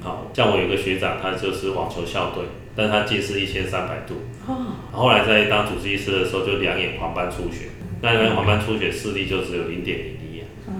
[0.00, 4.14] 好像我有个学长，他就是网球校队，但他近视一千三百度。
[4.46, 4.72] 哦。
[4.90, 7.66] 后来在当主治医师的时候，就两眼黄斑出血。
[8.00, 10.40] 那两眼黄斑出血视力就只有零点零一。
[10.66, 10.72] 哦。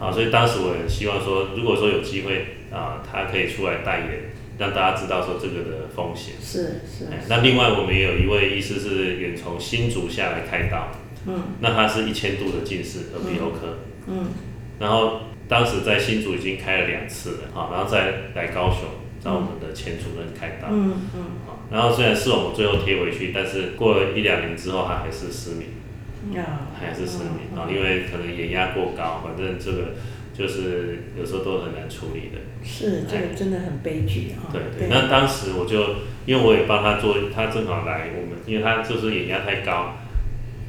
[0.00, 4.30] 好，所以当时我很希望说，如果说有机会啊，他可以出来代言。
[4.58, 10.88] 让大家知道说这个的风险是是，那另外我们也有一位医师是远从新竹下来开刀，
[11.26, 14.26] 嗯，那他是一千度的近视，耳鼻喉科，嗯，
[14.78, 18.80] 然后当时在新竹已经开了两次了，好，然后再来高雄
[19.24, 25.68] 找我们的前主任开刀，嗯嗯，好，然后虽然是我们最后贴回去，但是过了一两年之后他还是失明，
[26.78, 29.94] 还是失明啊，因为可能眼压过高，反正这个。
[30.40, 34.48] 就是有时候都很难处理的，是这个真的很悲剧啊。
[34.50, 39.96] 对对，那当时我就因为我也帮他做，他正好来我们，因为他就是眼压太高，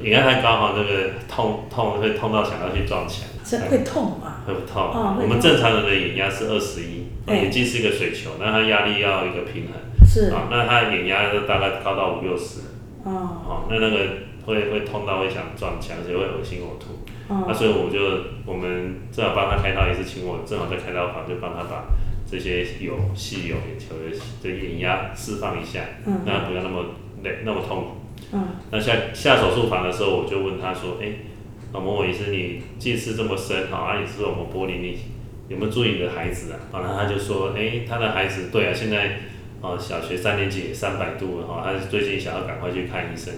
[0.02, 4.42] 眼压太高哈，那个痛痛会痛到想要去撞墙，这会痛吗？
[4.46, 4.92] 会不痛？
[5.22, 10.30] 我们正常人的眼压是二十一，眼睛是一个水球，那他压力要一个平衡，是。
[10.34, 12.60] 啊，那他眼压大概高到五六十，
[13.04, 13.96] 哦，好，那那个
[14.44, 17.00] 会会痛到会想撞墙，而且会恶心呕吐。
[17.46, 17.98] 那、所以我就
[18.44, 21.84] 我们正好帮他开刀，也是请我正好在开刀房就帮他把
[22.30, 25.80] 这些有细有眼球的的眼压释放一下，
[26.24, 26.84] 让他、嗯、不要那么
[27.22, 27.90] 累那么痛苦。
[28.32, 31.18] 嗯，那下下手术房的时候，我就问他说：“哎、欸，
[31.72, 34.98] 某某医生，你近视这么深，好，啊，你是我们玻璃，你
[35.48, 39.20] 有没有注意你的孩子啊？”然后他就说：“哎、欸，他的孩子对啊，现在
[39.60, 43.34] 哦小学三年级三百度了哈，他最近想要赶快去看医生。”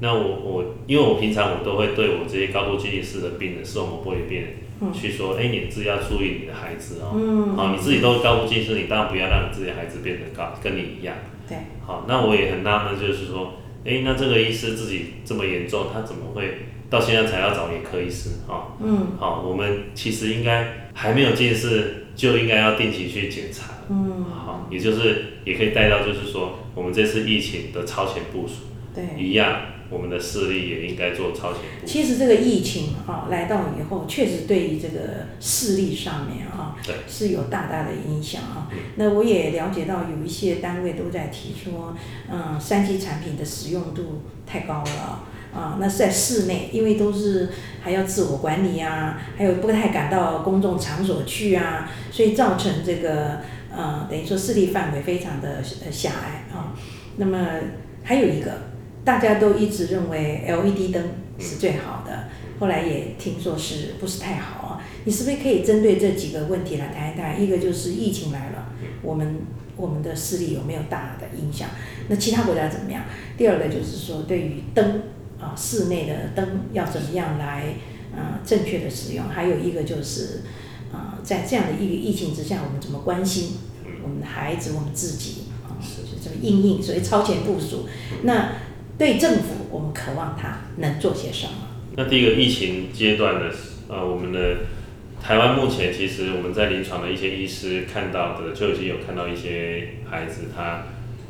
[0.00, 11.16] 那我我因为我平常我都会对我这些高度近视的病人，视网膜剥离病人，嗯、去说，哎、欸，你自己要注意你的孩子哦，嗯、好，你自己都高度近视，你当然不要让你自己的孩子变得高，跟你一样。
[11.48, 11.56] 对。
[11.86, 13.54] 好，那我也很纳闷，就是说，
[13.84, 18.30] 哎、欸，那这个医师自己这么严重，他怎么会到现在才要找眼科医师？
[18.46, 19.16] 哈，嗯。
[19.18, 23.72] 好，我们其实应该还没有近视，就应该要定期去检查。
[23.88, 24.24] 嗯。
[24.24, 28.66] 好，也就是也可以带到，就是说，我们这次疫情的超前部署。
[28.94, 29.04] 对。
[29.18, 29.56] 一样。
[29.90, 31.86] 我们的视力也应该做超前部署。
[31.86, 38.68] 其实这个疫情啊来到以后，确实对于这个视力上面啊，对是有大大的影响啊。
[38.72, 41.96] 嗯、那我也了解到有一些单位都在提说，
[42.30, 45.24] 嗯，三 C 产品的使用度太高了，
[45.54, 56.74] 啊，那是在室内，因为都是还要自我管理啊，还有不太敢到公众场所去啊，所以造成这个呃，等于说视力范围非常的狭隘啊。
[57.16, 57.46] 那么
[58.02, 58.52] 还有一个，
[59.06, 61.02] 大家都一直认为 LED 灯
[61.38, 62.24] 是最好的，
[62.58, 64.82] 后来也听说是不是太好啊？
[65.04, 67.40] 你是不是可以针对这几个问题来谈一谈？
[67.40, 69.36] 一个就是疫情来了，我们
[69.76, 71.68] 我们的视力有没有大的影响？
[72.08, 73.04] 那其他国家怎么样？
[73.38, 75.02] 第二个就是说，对于灯。
[75.38, 77.74] 啊，室内的灯要怎么样来，
[78.16, 79.28] 呃，正确的使用？
[79.28, 80.40] 还有一个就是，
[80.90, 83.58] 啊，在这样的一个疫情之下，我们怎么关心
[84.02, 87.86] 我们的孩子，我们自己啊，是这么应应，所以超前部署。
[88.22, 88.52] 那
[88.98, 91.52] 对政府，我们渴望他能做些什么？
[91.96, 93.50] 那第一个疫情阶段的，
[93.88, 94.58] 呃，我们的
[95.22, 100.82] 台湾目前其实我们在临床的一些医师看到的，就已经有看到一些孩子他。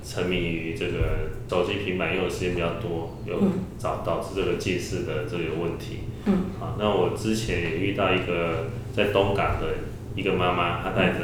[0.09, 3.43] 沉迷于这个手机、平板用的时间比较多，有
[3.77, 6.05] 找导致这个近视的这个问题。
[6.27, 9.67] 嗯，好，那我之前也遇到一个在东港的
[10.15, 11.19] 一个妈妈，她带着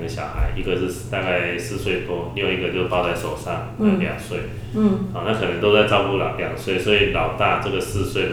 [0.00, 4.38] 两个小孩，一个是大概四岁多，另外一个就抱在手上，两岁。
[4.74, 8.30] 嗯，好，那可能都在照顾老两岁，所以老大这个四岁的，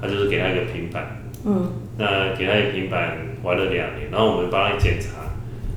[0.00, 1.22] 他就是给他一个平板。
[1.44, 5.36] 嗯，那给他一个平板玩了两年，然后我们帮他检查，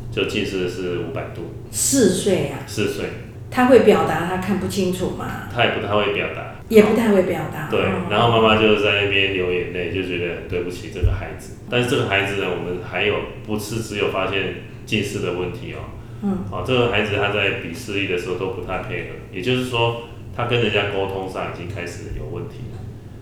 [0.10, 1.54] 就近视是五百度。
[1.70, 2.60] 四岁呀？
[2.66, 3.06] 四岁。
[3.52, 5.50] 他会表达他看不清楚吗？
[5.54, 7.70] 他也不太会表达，也不太会表达。
[7.70, 11.58] 对，然后妈妈就在那边流眼泪，就觉得很对不起这个孩子。
[11.70, 13.16] 但是这个孩子呢，我们还有
[13.46, 14.56] 不是只有发现
[14.86, 15.90] 近视的问题哦。
[16.24, 16.38] 嗯。
[16.52, 20.04] 哦，这个孩子他在比视力的时候都不太配合，也就是说
[20.36, 22.80] 他跟人家沟通上已经开始有问题了。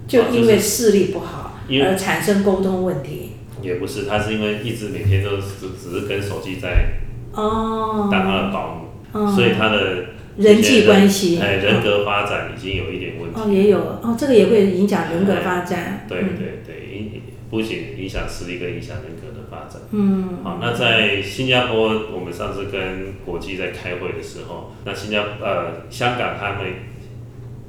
[0.07, 3.31] 就因为视力不好而产生沟通问题？
[3.61, 6.93] 也不是，他是因为一直每天都只只是跟手机在
[7.33, 8.87] 哦当他的保姆，
[9.19, 10.05] 哦、所以他的。
[10.35, 13.39] 人际关系，哎，人格发展已经有一点问题。
[13.39, 16.07] 哦，也有哦，这个也会影响人格发展。
[16.09, 19.32] 对对对，影不仅影响视力，更影响人格
[19.73, 19.81] 展。
[19.91, 20.43] 嗯。
[20.43, 26.73] 好，那在新加坡，我们上次跟国际在开会的时候，那新加呃香港他们，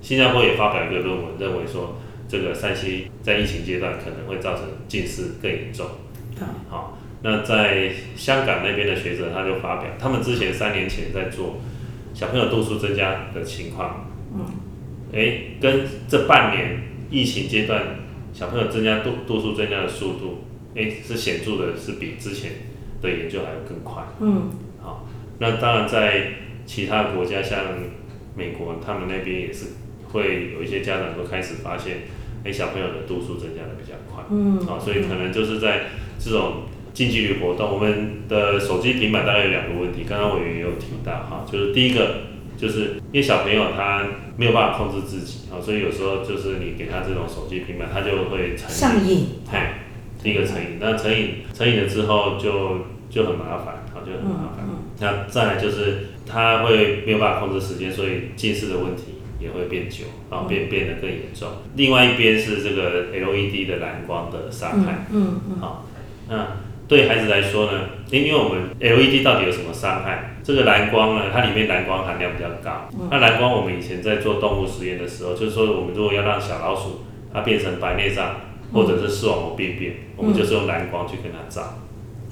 [0.03, 1.97] 新加坡也发表一个论文，认为说
[2.29, 5.87] 这个山西在疫情阶段可能会造成近视更严重。
[6.69, 11.57] 好，那在香港那边的学者他就发表，他们之前三年前在做。
[12.17, 14.47] 小朋友度数增加的情况，嗯，
[15.11, 16.81] 诶，跟这半年
[17.11, 17.83] 疫情阶段
[18.33, 20.45] 小朋友增加度度数增加的速度，
[20.75, 22.53] 诶，是显著的，是比之前
[23.01, 24.51] 的研究还要更快，嗯，
[24.81, 25.07] 好，
[25.39, 26.33] 那当然在
[26.67, 27.61] 其他国家，像
[28.37, 29.67] 美国，他们那边也是
[30.13, 32.03] 会有一些家长都开始发现，
[32.45, 35.87] 诶，小朋友的度数增加的比较快，嗯，好，所以可能就是在
[36.19, 36.65] 这种。
[36.95, 40.05] 近距离活动，我们的手机、平板大概有两个问题。
[40.09, 42.19] 刚刚委员也有提到哈，就是第一个，
[42.57, 44.07] 就是因为小朋友他
[44.37, 48.77] 没有办法控制自己啊，所以有时候就是你给他这种手机、平板，他就会成瘾。
[48.77, 49.27] 上瘾。
[49.51, 49.84] 哎，
[50.25, 54.65] 第一个成瘾，那成瘾成瘾了之后就就很麻烦，好，就很麻烦。
[54.67, 61.49] 嗯嗯、那再来就是他会没有办法控制时间，所以近视的问题也会变久，然后变变得更严重。
[61.77, 65.07] 另外一边是这个 LED 的蓝光的伤害。
[65.13, 65.61] 嗯嗯。
[65.61, 65.87] 好，
[66.29, 66.47] 那。
[66.87, 70.37] 对孩子来说呢，因因为我们 LED 到底有什么伤害？
[70.45, 72.91] 这个蓝光呢，它里面蓝光含量比较高。
[73.11, 77.01] 那蓝光我们以前在做动物实验的时候，就是说我们如果要让小老鼠
[77.33, 78.37] 它变成白内障
[78.75, 81.79] 或者是视网膜病变，我们就是用蓝光去跟它照，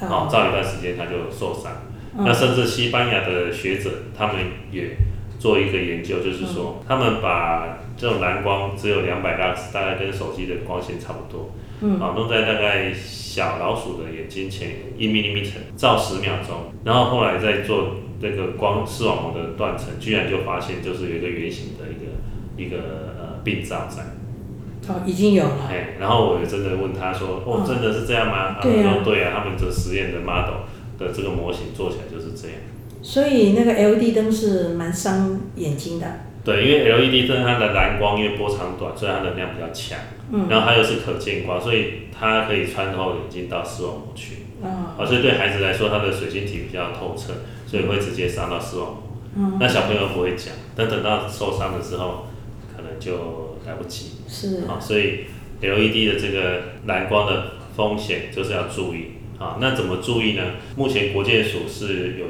[0.07, 1.73] 好，照一段时间它就受伤。
[2.19, 4.37] 那甚至西班牙的学者他们
[4.71, 4.97] 也
[5.39, 11.53] 做一个研究，就是说他们把这种蓝光只有两百拉斯，大概跟手机的光线差不多，
[12.05, 12.93] 啊，弄在大概。
[13.33, 24.03] 小老鼠的眼睛前一 millimeter 照十秒钟，然后后来再做这个光视网膜的断层，居然就发现就是有一个圆形的一个一个呃病灶在。
[24.89, 25.69] 哦，已经有了。
[25.71, 28.73] 哎，然后我也真的问他说：“哦，真的是这样吗？”他说
[29.05, 30.67] ：“对啊，他们这实验的 model
[30.99, 32.57] 的这个模型做起来就是这样。”
[33.03, 36.07] 所以那个 LED 灯是蛮伤眼睛的。
[36.45, 39.99] 对，因为 LED 灯它的蓝光因为波长短，所以它能量比较强。
[40.33, 40.49] 嗯。
[40.49, 44.47] 然后它又是可见光，所以它可以穿透眼睛到视网膜去。
[44.63, 44.99] 哦。
[44.99, 47.33] 啊，所以对孩子来说，它的水晶体比较透彻，
[47.67, 49.03] 所以会直接伤到视网膜。
[49.37, 49.57] 嗯。
[49.61, 52.27] 那小朋友不会讲，但等到受伤的时候，
[52.77, 54.13] 可能就来不及。
[54.29, 54.65] 是。
[54.69, 55.27] 啊，所以
[55.61, 59.13] LED 的这个蓝光的风险就是要注意。
[59.39, 60.43] 啊，那怎么注意呢？
[60.77, 62.27] 目前国建署是有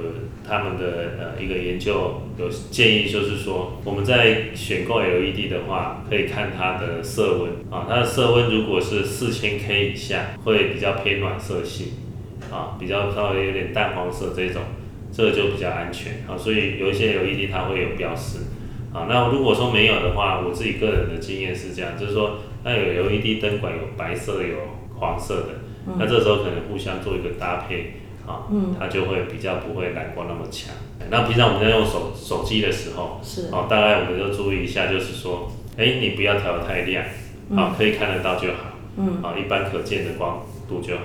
[0.48, 11.92] 他们的呃一个研究有建议，就是说我们在选购 LED 的话，可以看它的色温啊，它的色温如果是四千 K 以下，会比较偏暖色系
[12.50, 14.62] 啊，比较稍微有点淡黄色这种，
[15.12, 16.32] 这个就比较安全啊。
[16.38, 18.38] 所以有一些 LED 它会有标识，
[18.92, 24.56] 好，那如果说没有的话，我自己个人的经验是这样，就是说，那有 LED 灯管有白色有
[24.98, 25.48] 黄色的，
[25.86, 27.94] 嗯、那这时候可能互相做一个搭配，
[28.26, 30.74] 啊，嗯、它就会比较不会蓝光那么强。
[31.10, 37.02] 那平常我们在用手手机的时候，是，好，大概我们就注意一下，就是说，哎、欸，你不要调得太亮，
[37.56, 41.02] 好，嗯、可以看得到就好，嗯，好，一般可见的光度就好。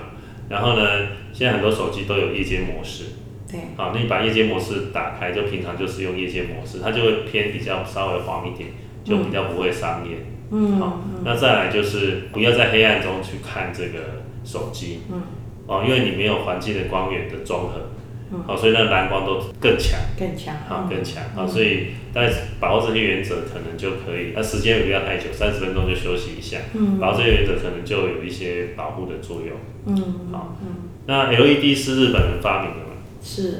[0.50, 3.04] 然后呢，现在很多手机都有夜间模式。
[3.50, 8.68] 对，好，那你把夜间模式打开，就平常就是用夜间模式，它就会偏比较稍微黄一点，
[9.02, 10.18] 就比较不会伤眼。
[10.50, 15.00] 嗯，好，那再来就是不要在黑暗中去看这个手机。
[15.10, 15.22] 嗯，
[15.66, 17.90] 哦，因为你没有环境的光源的综合，
[18.32, 19.98] 嗯，好，所以那蓝光都更强。
[20.18, 20.54] 更强。
[20.68, 21.22] 好，更强。
[21.34, 24.32] 好，所以大家把握这些原则，可能就可以。
[24.34, 26.58] 那时间也不要太久，三十分钟就休息一下。
[26.74, 29.56] 嗯，把握这些原则，可能就有一些保护的作用。
[29.86, 32.87] 嗯，好，嗯，那 LED 是日本人发明的。
[33.22, 33.54] 是，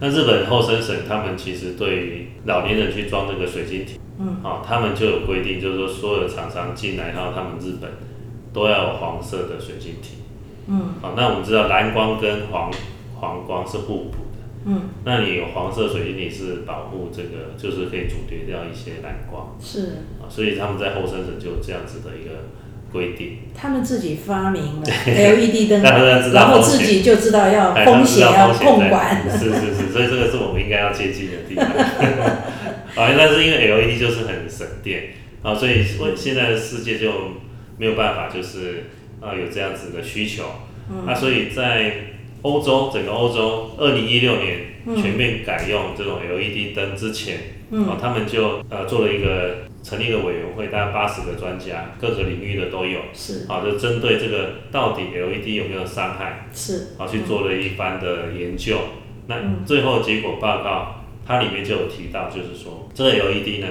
[0.00, 7.90] 那日本厚生省他们其实对老年人去装这个水晶体，嗯，啊、哦，他们就有规定，就是说所有的厂商进来到他们日本
[8.52, 10.18] 都要有黄色的水晶体，
[10.68, 12.70] 嗯，好、哦，那我们知道蓝光跟黄
[13.16, 19.80] 黄光是互补的，嗯，那你有黄色水晶体是保护这个，就是可以阻绝掉一些蓝光，是，
[20.20, 22.30] 啊、哦，所以他们在厚生省就有这样子的一个。
[22.90, 25.82] 规定，他们自己发明了 LED 灯，
[26.32, 29.22] 然后自己就知道要风险要控管。
[29.30, 31.66] 是是是，所以这个是我们应该要接近的地方。
[32.96, 35.10] 啊，但是因为 LED 就是很省电，
[35.42, 35.84] 啊，所以
[36.16, 37.12] 现在的世界就
[37.76, 38.86] 没有办法，就是
[39.20, 40.44] 啊有这样子的需求。
[41.06, 41.92] 那所以在
[42.42, 44.58] 欧洲，整个欧洲，二零一六年
[44.96, 47.36] 全面改用这种 LED 灯之前，
[47.86, 49.68] 啊，他们就呃做了一个。
[49.88, 58.76] 成立一个委员会，大概八十个专家，各个领域的都有，是，啊，就针对这个到底 LED 有没有伤害，是，啊去做了一番的研究。
[59.28, 63.68] 那最后结果报告，它里面就有提到，就是说这个 LED 呢，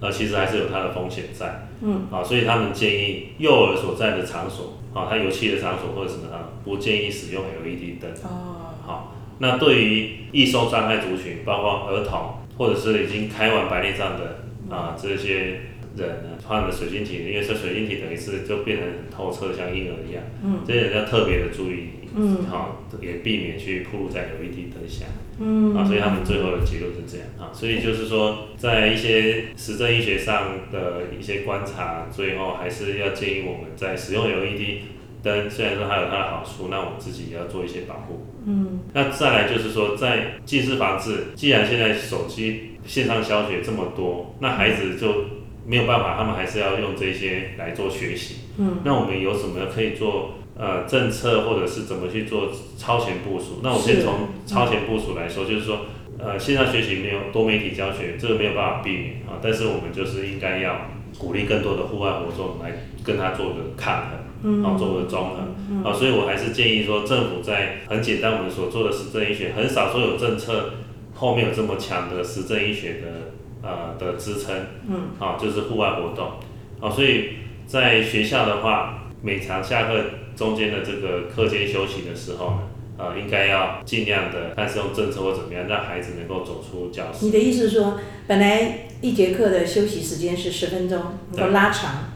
[0.00, 6.26] 呃，其实还是有它的风险在，嗯，啊，所以他们建议幼儿所在的场所，啊，他游戏的场所或者什么，
[6.64, 8.10] 不建议使用 LED 灯。
[8.24, 14.49] 哦，好，那对于易受伤害族群，包括儿童，或者是已经开完白内障的。
[14.70, 15.60] 啊，这些
[15.96, 20.22] 人呢，换了水晶体，因为这水晶体等于是就变得很透彻，像婴儿一样。
[20.44, 20.60] 嗯。
[20.66, 25.06] 这些人要特别的注意，嗯，好，也避免去暴露在 LED 灯下。
[25.40, 25.74] 嗯。
[25.74, 34.82] 啊，所以他们最后的结论是这样啊，所以就是说，在一些实证医学上的一些观察，最后还是要建议我们在使用 LED
[35.22, 38.26] 灯，虽然说它有它的好处，那我们自己也要做一些保护。
[38.46, 38.80] 嗯。
[38.92, 42.66] 那再来就是说，在近视防治，既然现在手机。
[42.86, 45.26] 线上教学这么多，那孩子就
[45.66, 48.36] 没有办法，他们还是要用这些来做学习。
[48.56, 50.30] 嗯，那我们有什么可以做？
[50.56, 53.60] 呃，政策或者是怎么去做超前部署？
[53.62, 55.80] 那我先从超前部署来说，是就是说，
[56.18, 59.40] 呃，线上学习没有多媒体教学，这个没有办法避免啊。
[59.42, 65.36] 但是我们就是应该要鼓励更多的户外活动来跟他做个抗衡，嗯，然后做个综合。
[65.70, 70.70] 嗯，啊，所以我还是建议说，政府在很简单我们所做的实证医学，很少说有政策。
[71.12, 74.54] 后面有这么强的实证医学的呃的支撑，
[74.88, 76.30] 嗯，好、啊，就是户外活动，
[76.78, 77.30] 好、啊，所以
[77.66, 80.02] 在学校的话，每场下课
[80.34, 82.60] 中间的这个课间休息的时候呢，
[82.96, 87.26] 呃，应该要尽量的，但是用政策或怎么样，让孩子能够走出教室。
[87.26, 92.09] 你的意思是说，本来一节课的休息时间是十分钟，能够拉长。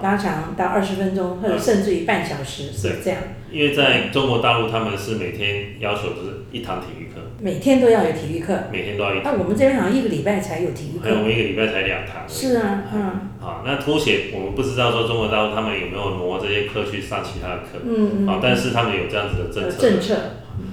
[0.00, 3.18] 拉长到二十分钟，或者甚至于半小时，嗯、是这样。
[3.50, 9.24] 因为在中国大陆，他们是每天要求的是一堂体育课，每天都要有体育课，每天都要一堂。
[9.24, 12.22] 那我们这边好像一个礼拜才有体育课，我们一个礼拜才两堂。
[12.26, 13.28] 是啊，嗯。
[13.38, 18.26] 好，那凸显我们不知道说中国大陆他们有没有挪这些课去上其他的课，嗯嗯。
[18.26, 19.76] 好，但是他们有这样子的政策。
[19.78, 20.16] 政策。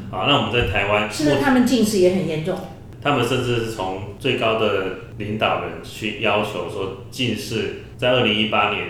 [0.10, 2.58] 好，那我们在台湾，是不是他们近视也很严重？
[3.02, 4.86] 他们甚至是从最高的
[5.18, 8.88] 领导人去要求说，近视在二零一八年。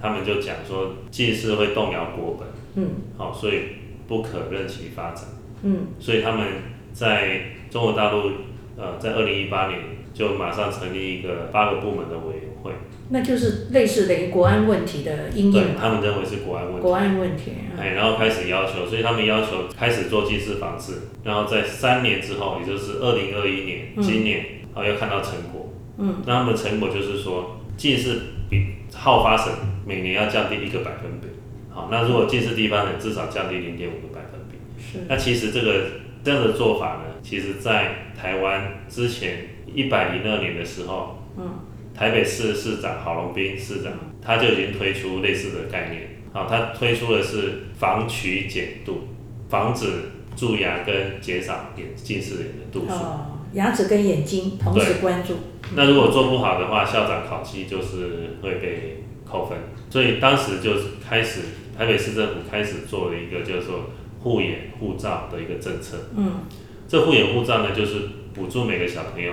[0.00, 3.54] 他们就讲说，近视会动摇国本，嗯，好，所以
[4.06, 5.24] 不可任其发展，
[5.62, 6.46] 嗯，所以他们
[6.92, 8.30] 在中国大陆，
[8.76, 9.80] 呃，在二零一八年
[10.14, 12.72] 就马上成立一个八个部门的委员会，
[13.10, 20.94] 那就是类似等于国安问题的应用，他们认为是国安问题，国安问题，哎，然后开始要求，所以他们要求开始做近视防治，
[21.24, 24.44] 然后在三年之后，也就是二零二一年，今年，
[24.74, 29.52] 啊，要看到成果，嗯，那他们的成果就是说近视比好发省
[29.86, 31.28] 每年要降低一个百分比，
[31.70, 34.58] 好，那如果近视低发省至少降低零点五个百分比。
[34.76, 35.06] 是。
[35.08, 35.86] 那其实这个
[36.24, 41.60] 这样的做法呢，其实在台湾之前一百零二年的时候，嗯，
[41.94, 49.06] 台北市市长郝龙斌市长他就已经推出类似的概念，好，他推出的是防龋减度，
[49.48, 49.86] 防止
[50.34, 52.94] 蛀牙跟减少眼近视眼的度数。
[52.94, 55.34] 哦，牙齿跟眼睛同时关注。
[55.76, 59.58] 那如果做不好的话，校长考绩就是会被扣分。
[59.90, 60.72] 所以当时就
[61.06, 61.40] 开始
[61.76, 63.90] 台北市政府开始做了一个叫做
[64.20, 65.96] 护眼护照的一个政策。
[66.16, 66.40] 嗯，
[66.86, 68.00] 这护眼护照呢，就是
[68.34, 69.32] 补助每个小朋友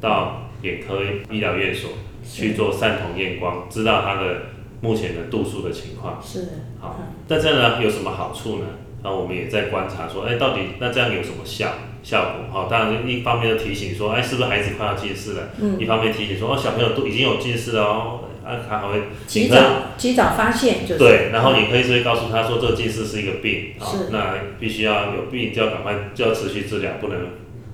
[0.00, 1.90] 到眼科医疗院所
[2.24, 4.42] 去做散瞳验光，知道他的
[4.80, 6.20] 目前的度数的情况。
[6.22, 6.48] 是。
[6.80, 8.66] 好，那这样呢有什么好处呢？
[9.04, 11.68] 那我们也在观察说，哎，到底那这样有什么效
[12.02, 12.52] 效果？
[12.52, 15.48] 好，当然一方面就提醒说，哎，是不是孩子快要近视了？
[15.60, 15.76] 嗯。
[15.80, 19.56] 一方面提醒说，哦，小朋友都已经有近视了哦，啊，他还会及早
[19.96, 21.30] 及早发现，就是对。
[21.32, 24.10] 然后你可以直接告诉他说，这个近视是一个病，啊，是。
[24.12, 27.18] 那必须要有病就要赶快就要持续治疗，不能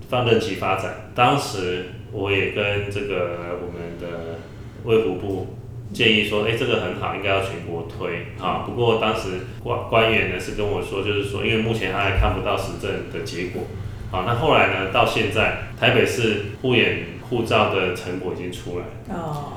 [0.09, 1.11] 放任其发展。
[1.15, 4.39] 当时我也跟这个我们的
[4.85, 5.58] 卫福部。
[5.93, 13.65] 建议说，哎、欸，这个很好，应该要全国推，啊，不过当时官官员呢是跟我说，就是说，因为目前他还看不到实证的结果，
[14.11, 19.53] 好，那后来呢，到现在台北市护眼护照的成果已经出来，哦，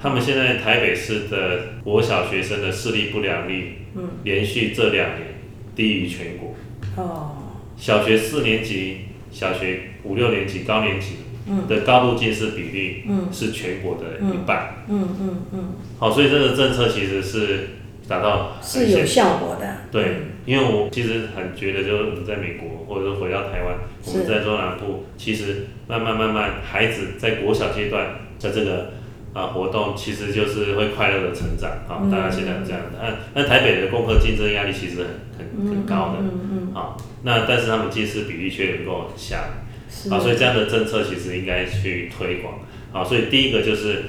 [0.00, 5.40] 他们现在台北市的国小学生的视力不良率，嗯，连续这两年
[5.74, 6.54] 低于全国，
[6.96, 7.36] 哦，
[7.78, 11.16] 小学四年级、小学五六年级、高年级。
[11.68, 14.84] 的高度近视比例是全国的一半。
[14.88, 15.64] 嗯嗯嗯。
[15.98, 17.68] 好，所以这个政策其实是
[18.08, 19.76] 达到是有效果的。
[19.90, 28.92] 对，因为我其实很觉得，就是我们在美国，或者说回到台湾，我们在中南部，其实慢慢慢慢，孩子在国小阶段在这个
[29.32, 31.70] 啊活动，其实就是会快乐的成长。
[31.88, 32.98] 啊，大家现在这样的。
[33.34, 35.04] 那那台北的功课竞争压力其实
[35.36, 36.18] 很很很高的。
[36.20, 36.74] 嗯嗯。
[36.74, 39.44] 好，那但是他们近视比例却能够下。
[40.08, 42.60] 好，所以这样的政策其实应该去推广。
[42.92, 44.04] 好，所以第一个就是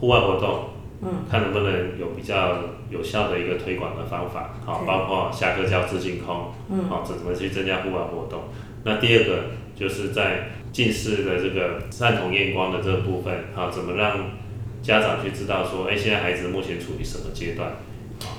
[0.00, 0.70] 户外活动，
[1.02, 2.60] 嗯，看能不能有比较
[2.90, 4.54] 有效的一个推广的方法。
[4.64, 8.44] 好，包括下课叫自净空，嗯，好，怎么去增加户外活动？
[8.84, 14.30] 那第二个就是在近视的这个散瞳验光的这个部分，好，怎么让
[14.82, 17.72] 家长去知道说，哎，现在孩子目前处于什么阶段？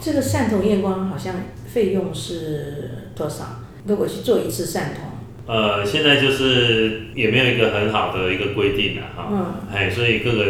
[0.02, 1.36] 这个散瞳验光好像
[1.68, 3.62] 费用是多少？
[3.86, 5.14] 如果去做一次散瞳？
[5.48, 10.46] 呃，现在就是也没有一个很好的一个规定了哈，嗯，哎，所以各个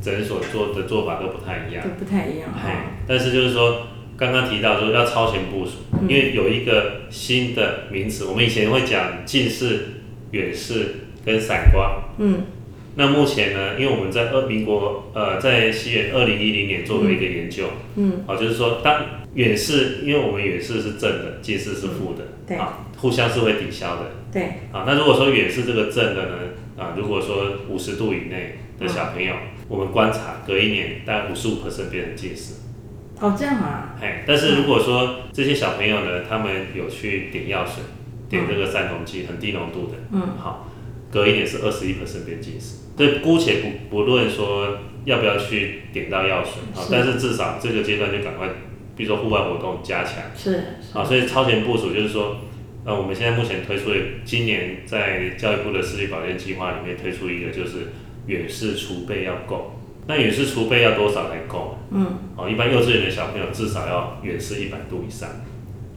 [0.00, 9.80] 诊所做的做法都不太一样，都不太一样，哎，但是就是说，刚刚提到说要超前部署，嗯，因为有一个新的名词，我们以前会讲近视、
[10.30, 10.94] 远视
[11.26, 12.44] 跟散光，嗯，
[12.94, 17.64] 那目前呢，因为我们在二民国呃在西元二零一零年做了一个研究，
[17.96, 24.10] 嗯，好，就是说当远视，因为我们远视是正的，近视是负的，嗯，对，啊，互相是会抵消的。
[24.30, 24.42] 对，
[24.72, 26.36] 啊，那如果说远视这个症的呢，
[26.76, 32.54] 啊，如果说五十度以内的小朋友，嗯、我们观察隔一年大概五十五 percent 变成近视。
[33.20, 33.96] 哦，这样啊。
[34.00, 37.82] 嘿，但是如果说这些小朋友呢，他们有去点药水，
[38.28, 40.68] 点这个散瞳剂，很低浓度的，嗯，好，
[41.10, 42.76] 隔一年是二十一 percent 变近视。
[42.96, 48.46] 这姑且不不论说要不要去点到药水，啊，但是至少这个阶段就赶快，
[48.94, 50.24] 比如说户外活动加强。
[50.36, 50.64] 是。
[50.92, 52.36] 啊，所以超前部署就是说。
[52.84, 57.88] 那我们现在目前推出的，今年在教育部的视力保健计划里面推出一个，就是
[58.26, 59.74] 远视储备要够。
[60.06, 61.78] 那远视储备要多少才够？
[61.90, 65.28] 嗯，哦，一般幼稚园的小朋友至少要远视一百度以上。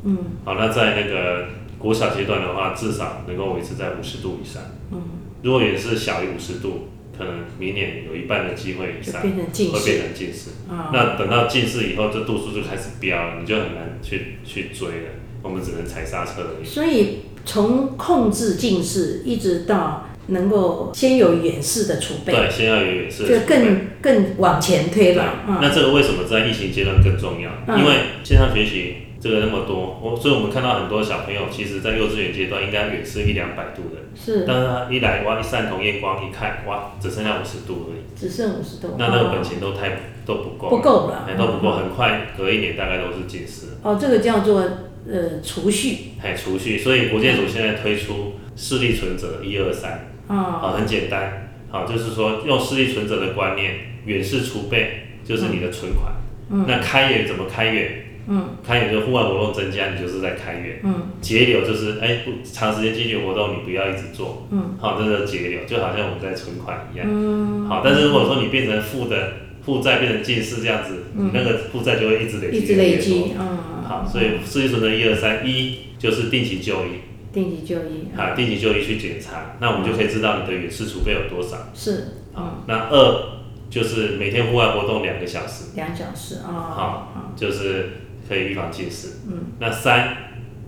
[0.03, 4.61] 嗯，好，那在那个国小阶段的话，至少能够维持在五十度以上。
[4.91, 5.01] 嗯，
[5.43, 10.49] 如果远视小于五十度，可能明年有一半的机会以上会变成近视。
[10.69, 15.09] 啊，那等到近视以后，这度数就开始飙了，你就很难去去追了。
[15.41, 16.65] 我们只能踩刹车而已。
[16.65, 25.39] 所以从控制近视一直到能够先有远视的储备，对，先要有远视，就更更往前推了。
[25.47, 27.49] 嗯、那这个为什么在疫情阶段更重要？
[27.67, 27.91] 嗯、因为
[28.23, 43.69] 线上学习这个那么多，我所以我们看到很多小朋友，其实在幼稚园阶段应该远视一两百度的，是，但是他一来哇，一散瞳验光一看，哇，只剩下五十度而已，只剩五十度，那那个本钱都太都不够，不够了，都不够，很快隔一年大概都是近视。
[43.81, 44.63] 哦，这个叫做。
[45.11, 53.73] 呃，储蓄，哎，储蓄，所以国健署现在推出视力存折一二三，啊，很简单，好，就是说用视力存折的观念，
[54.05, 56.13] 远视储备就是你的存款，
[56.49, 58.05] 嗯，那开源怎么开源？
[58.27, 69.33] 嗯，开源就户外活动增加，你就是在开源，嗯，节流就是哎，不长时间积极活动，你不要一直做，嗯，好，这是节流，就好像我们在存款一样，嗯，好，但是如果说你变成负的。
[69.63, 73.59] 负债变成近视这样子，嗯、你那个负债就会一直累积，一直累积，嗯，
[73.91, 77.01] 好，所以视力存折一二三，一就是定期就医，
[77.33, 87.89] 定期就医，啊，定期就医去检查，那我们就可以知道你的远视储备有多少，是，嗯，那二就是每天户外活动两个小时，两小时，啊，好，就是
[88.29, 90.15] 可以预防近视，嗯，那三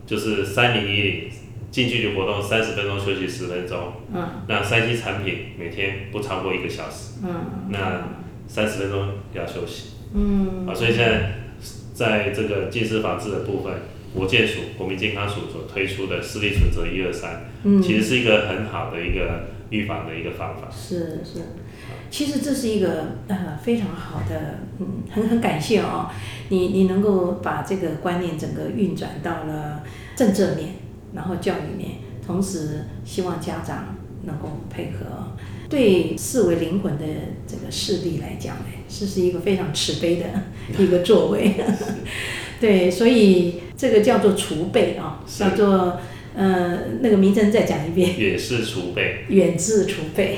[0.06, 1.30] 就是三零一零
[1.72, 3.94] 近距离活动三十分钟，休息十分钟。
[4.14, 4.24] 嗯。
[4.48, 7.16] 那三 C 产品每天不超过一个小时。
[7.24, 7.70] 嗯。
[7.70, 8.10] 那
[8.46, 9.94] 三十分钟要休息。
[10.14, 10.68] 嗯。
[10.68, 11.32] 啊，所以现在
[11.94, 13.74] 在这个近视防治的部分，
[14.14, 20.68] 国健署国民健康署所推出的视力存折一二三，嗯，其实是一个很好的一个预防的一个方法。
[20.72, 21.41] 是是，
[22.10, 26.10] 其实这是一个呃非常好的，嗯，很很感谢哦，
[26.50, 29.84] 你你能够把这个观念整个运转到了
[30.16, 30.70] 政策面。
[31.16, 31.91] 然后教育面，
[32.26, 35.06] 同时希望家长能够配合。
[35.74, 37.04] 对视为灵魂的
[37.48, 40.26] 这个势力来讲呢，这是一个非常慈悲的
[40.78, 41.56] 一个作为。
[42.62, 46.00] 对，所以这个叫做储备啊，叫做
[46.36, 48.16] 呃那个名称再讲一遍。
[48.20, 49.26] 远视储备。
[49.30, 50.38] 远视储备。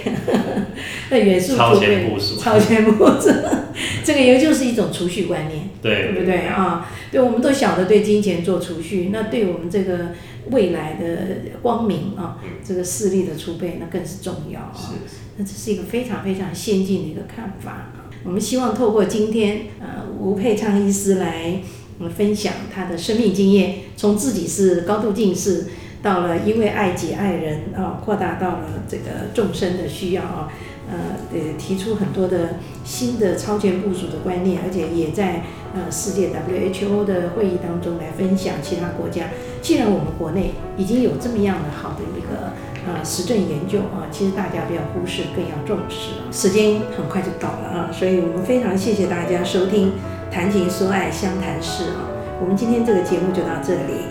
[1.12, 1.58] 那远视储备。
[1.58, 2.40] 超前部署。
[2.40, 3.30] 超前部署。
[4.06, 6.90] 这个也就是一种储蓄观念，对，对不对啊？
[7.12, 10.12] 对，我们都晓得对金钱做储蓄，那对我们这个。
[10.52, 14.72] 未来的光明啊，这个势力的储备那更是重要啊。
[14.78, 17.92] 是，那这是一个非常非常先进的一个看法。
[18.24, 21.62] 我们希望透过今天呃吴佩昌医师来
[22.00, 25.66] 我们分享他的生命经验，从自己是高度近视，
[26.02, 30.52] 到了因为爱己爱人啊，扩大到了这个众生的需要啊。
[30.88, 30.96] 呃，
[31.34, 35.42] 呃，提出很多的新的超前部署的观念，而且也在
[35.74, 39.30] 呃世界 WHO 的会议当中来分享其他国家。
[39.64, 42.54] 既然我们国内已经有这么样的好的一个
[42.86, 46.12] 啊实证研究啊，其实大家不要忽视，更要重视。
[46.32, 49.94] 时间很快就到了啊，所以我们非常谢谢大家收听
[50.32, 52.08] 谈情说爱相谈室啊。
[52.40, 54.06] 我们今天这个节目就到这里，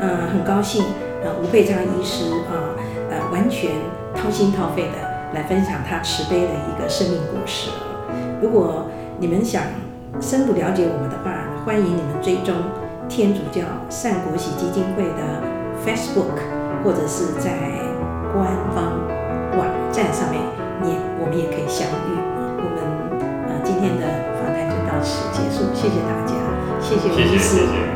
[0.00, 0.82] 嗯、很高兴
[1.22, 2.76] 啊吴佩昌医师啊
[3.10, 3.70] 呃完全
[4.14, 5.10] 掏心掏肺的。
[5.32, 7.70] 来分享他慈悲的一个生命故事。
[8.42, 9.62] 如果你们想
[10.20, 12.52] 深入了解我们的话，欢迎你们追踪
[13.08, 15.40] 天主教善国喜基金会的
[15.86, 16.34] Facebook，
[16.82, 17.52] 或者是在
[18.32, 18.98] 官方
[19.58, 20.40] 网站上面，
[20.84, 22.10] 也我们也可以相遇。
[22.62, 22.78] 我们
[23.48, 24.06] 呃今天的
[24.40, 26.34] 访谈就到此结束，谢谢大家，
[26.80, 27.16] 谢谢吴师。
[27.16, 27.89] 谢谢谢谢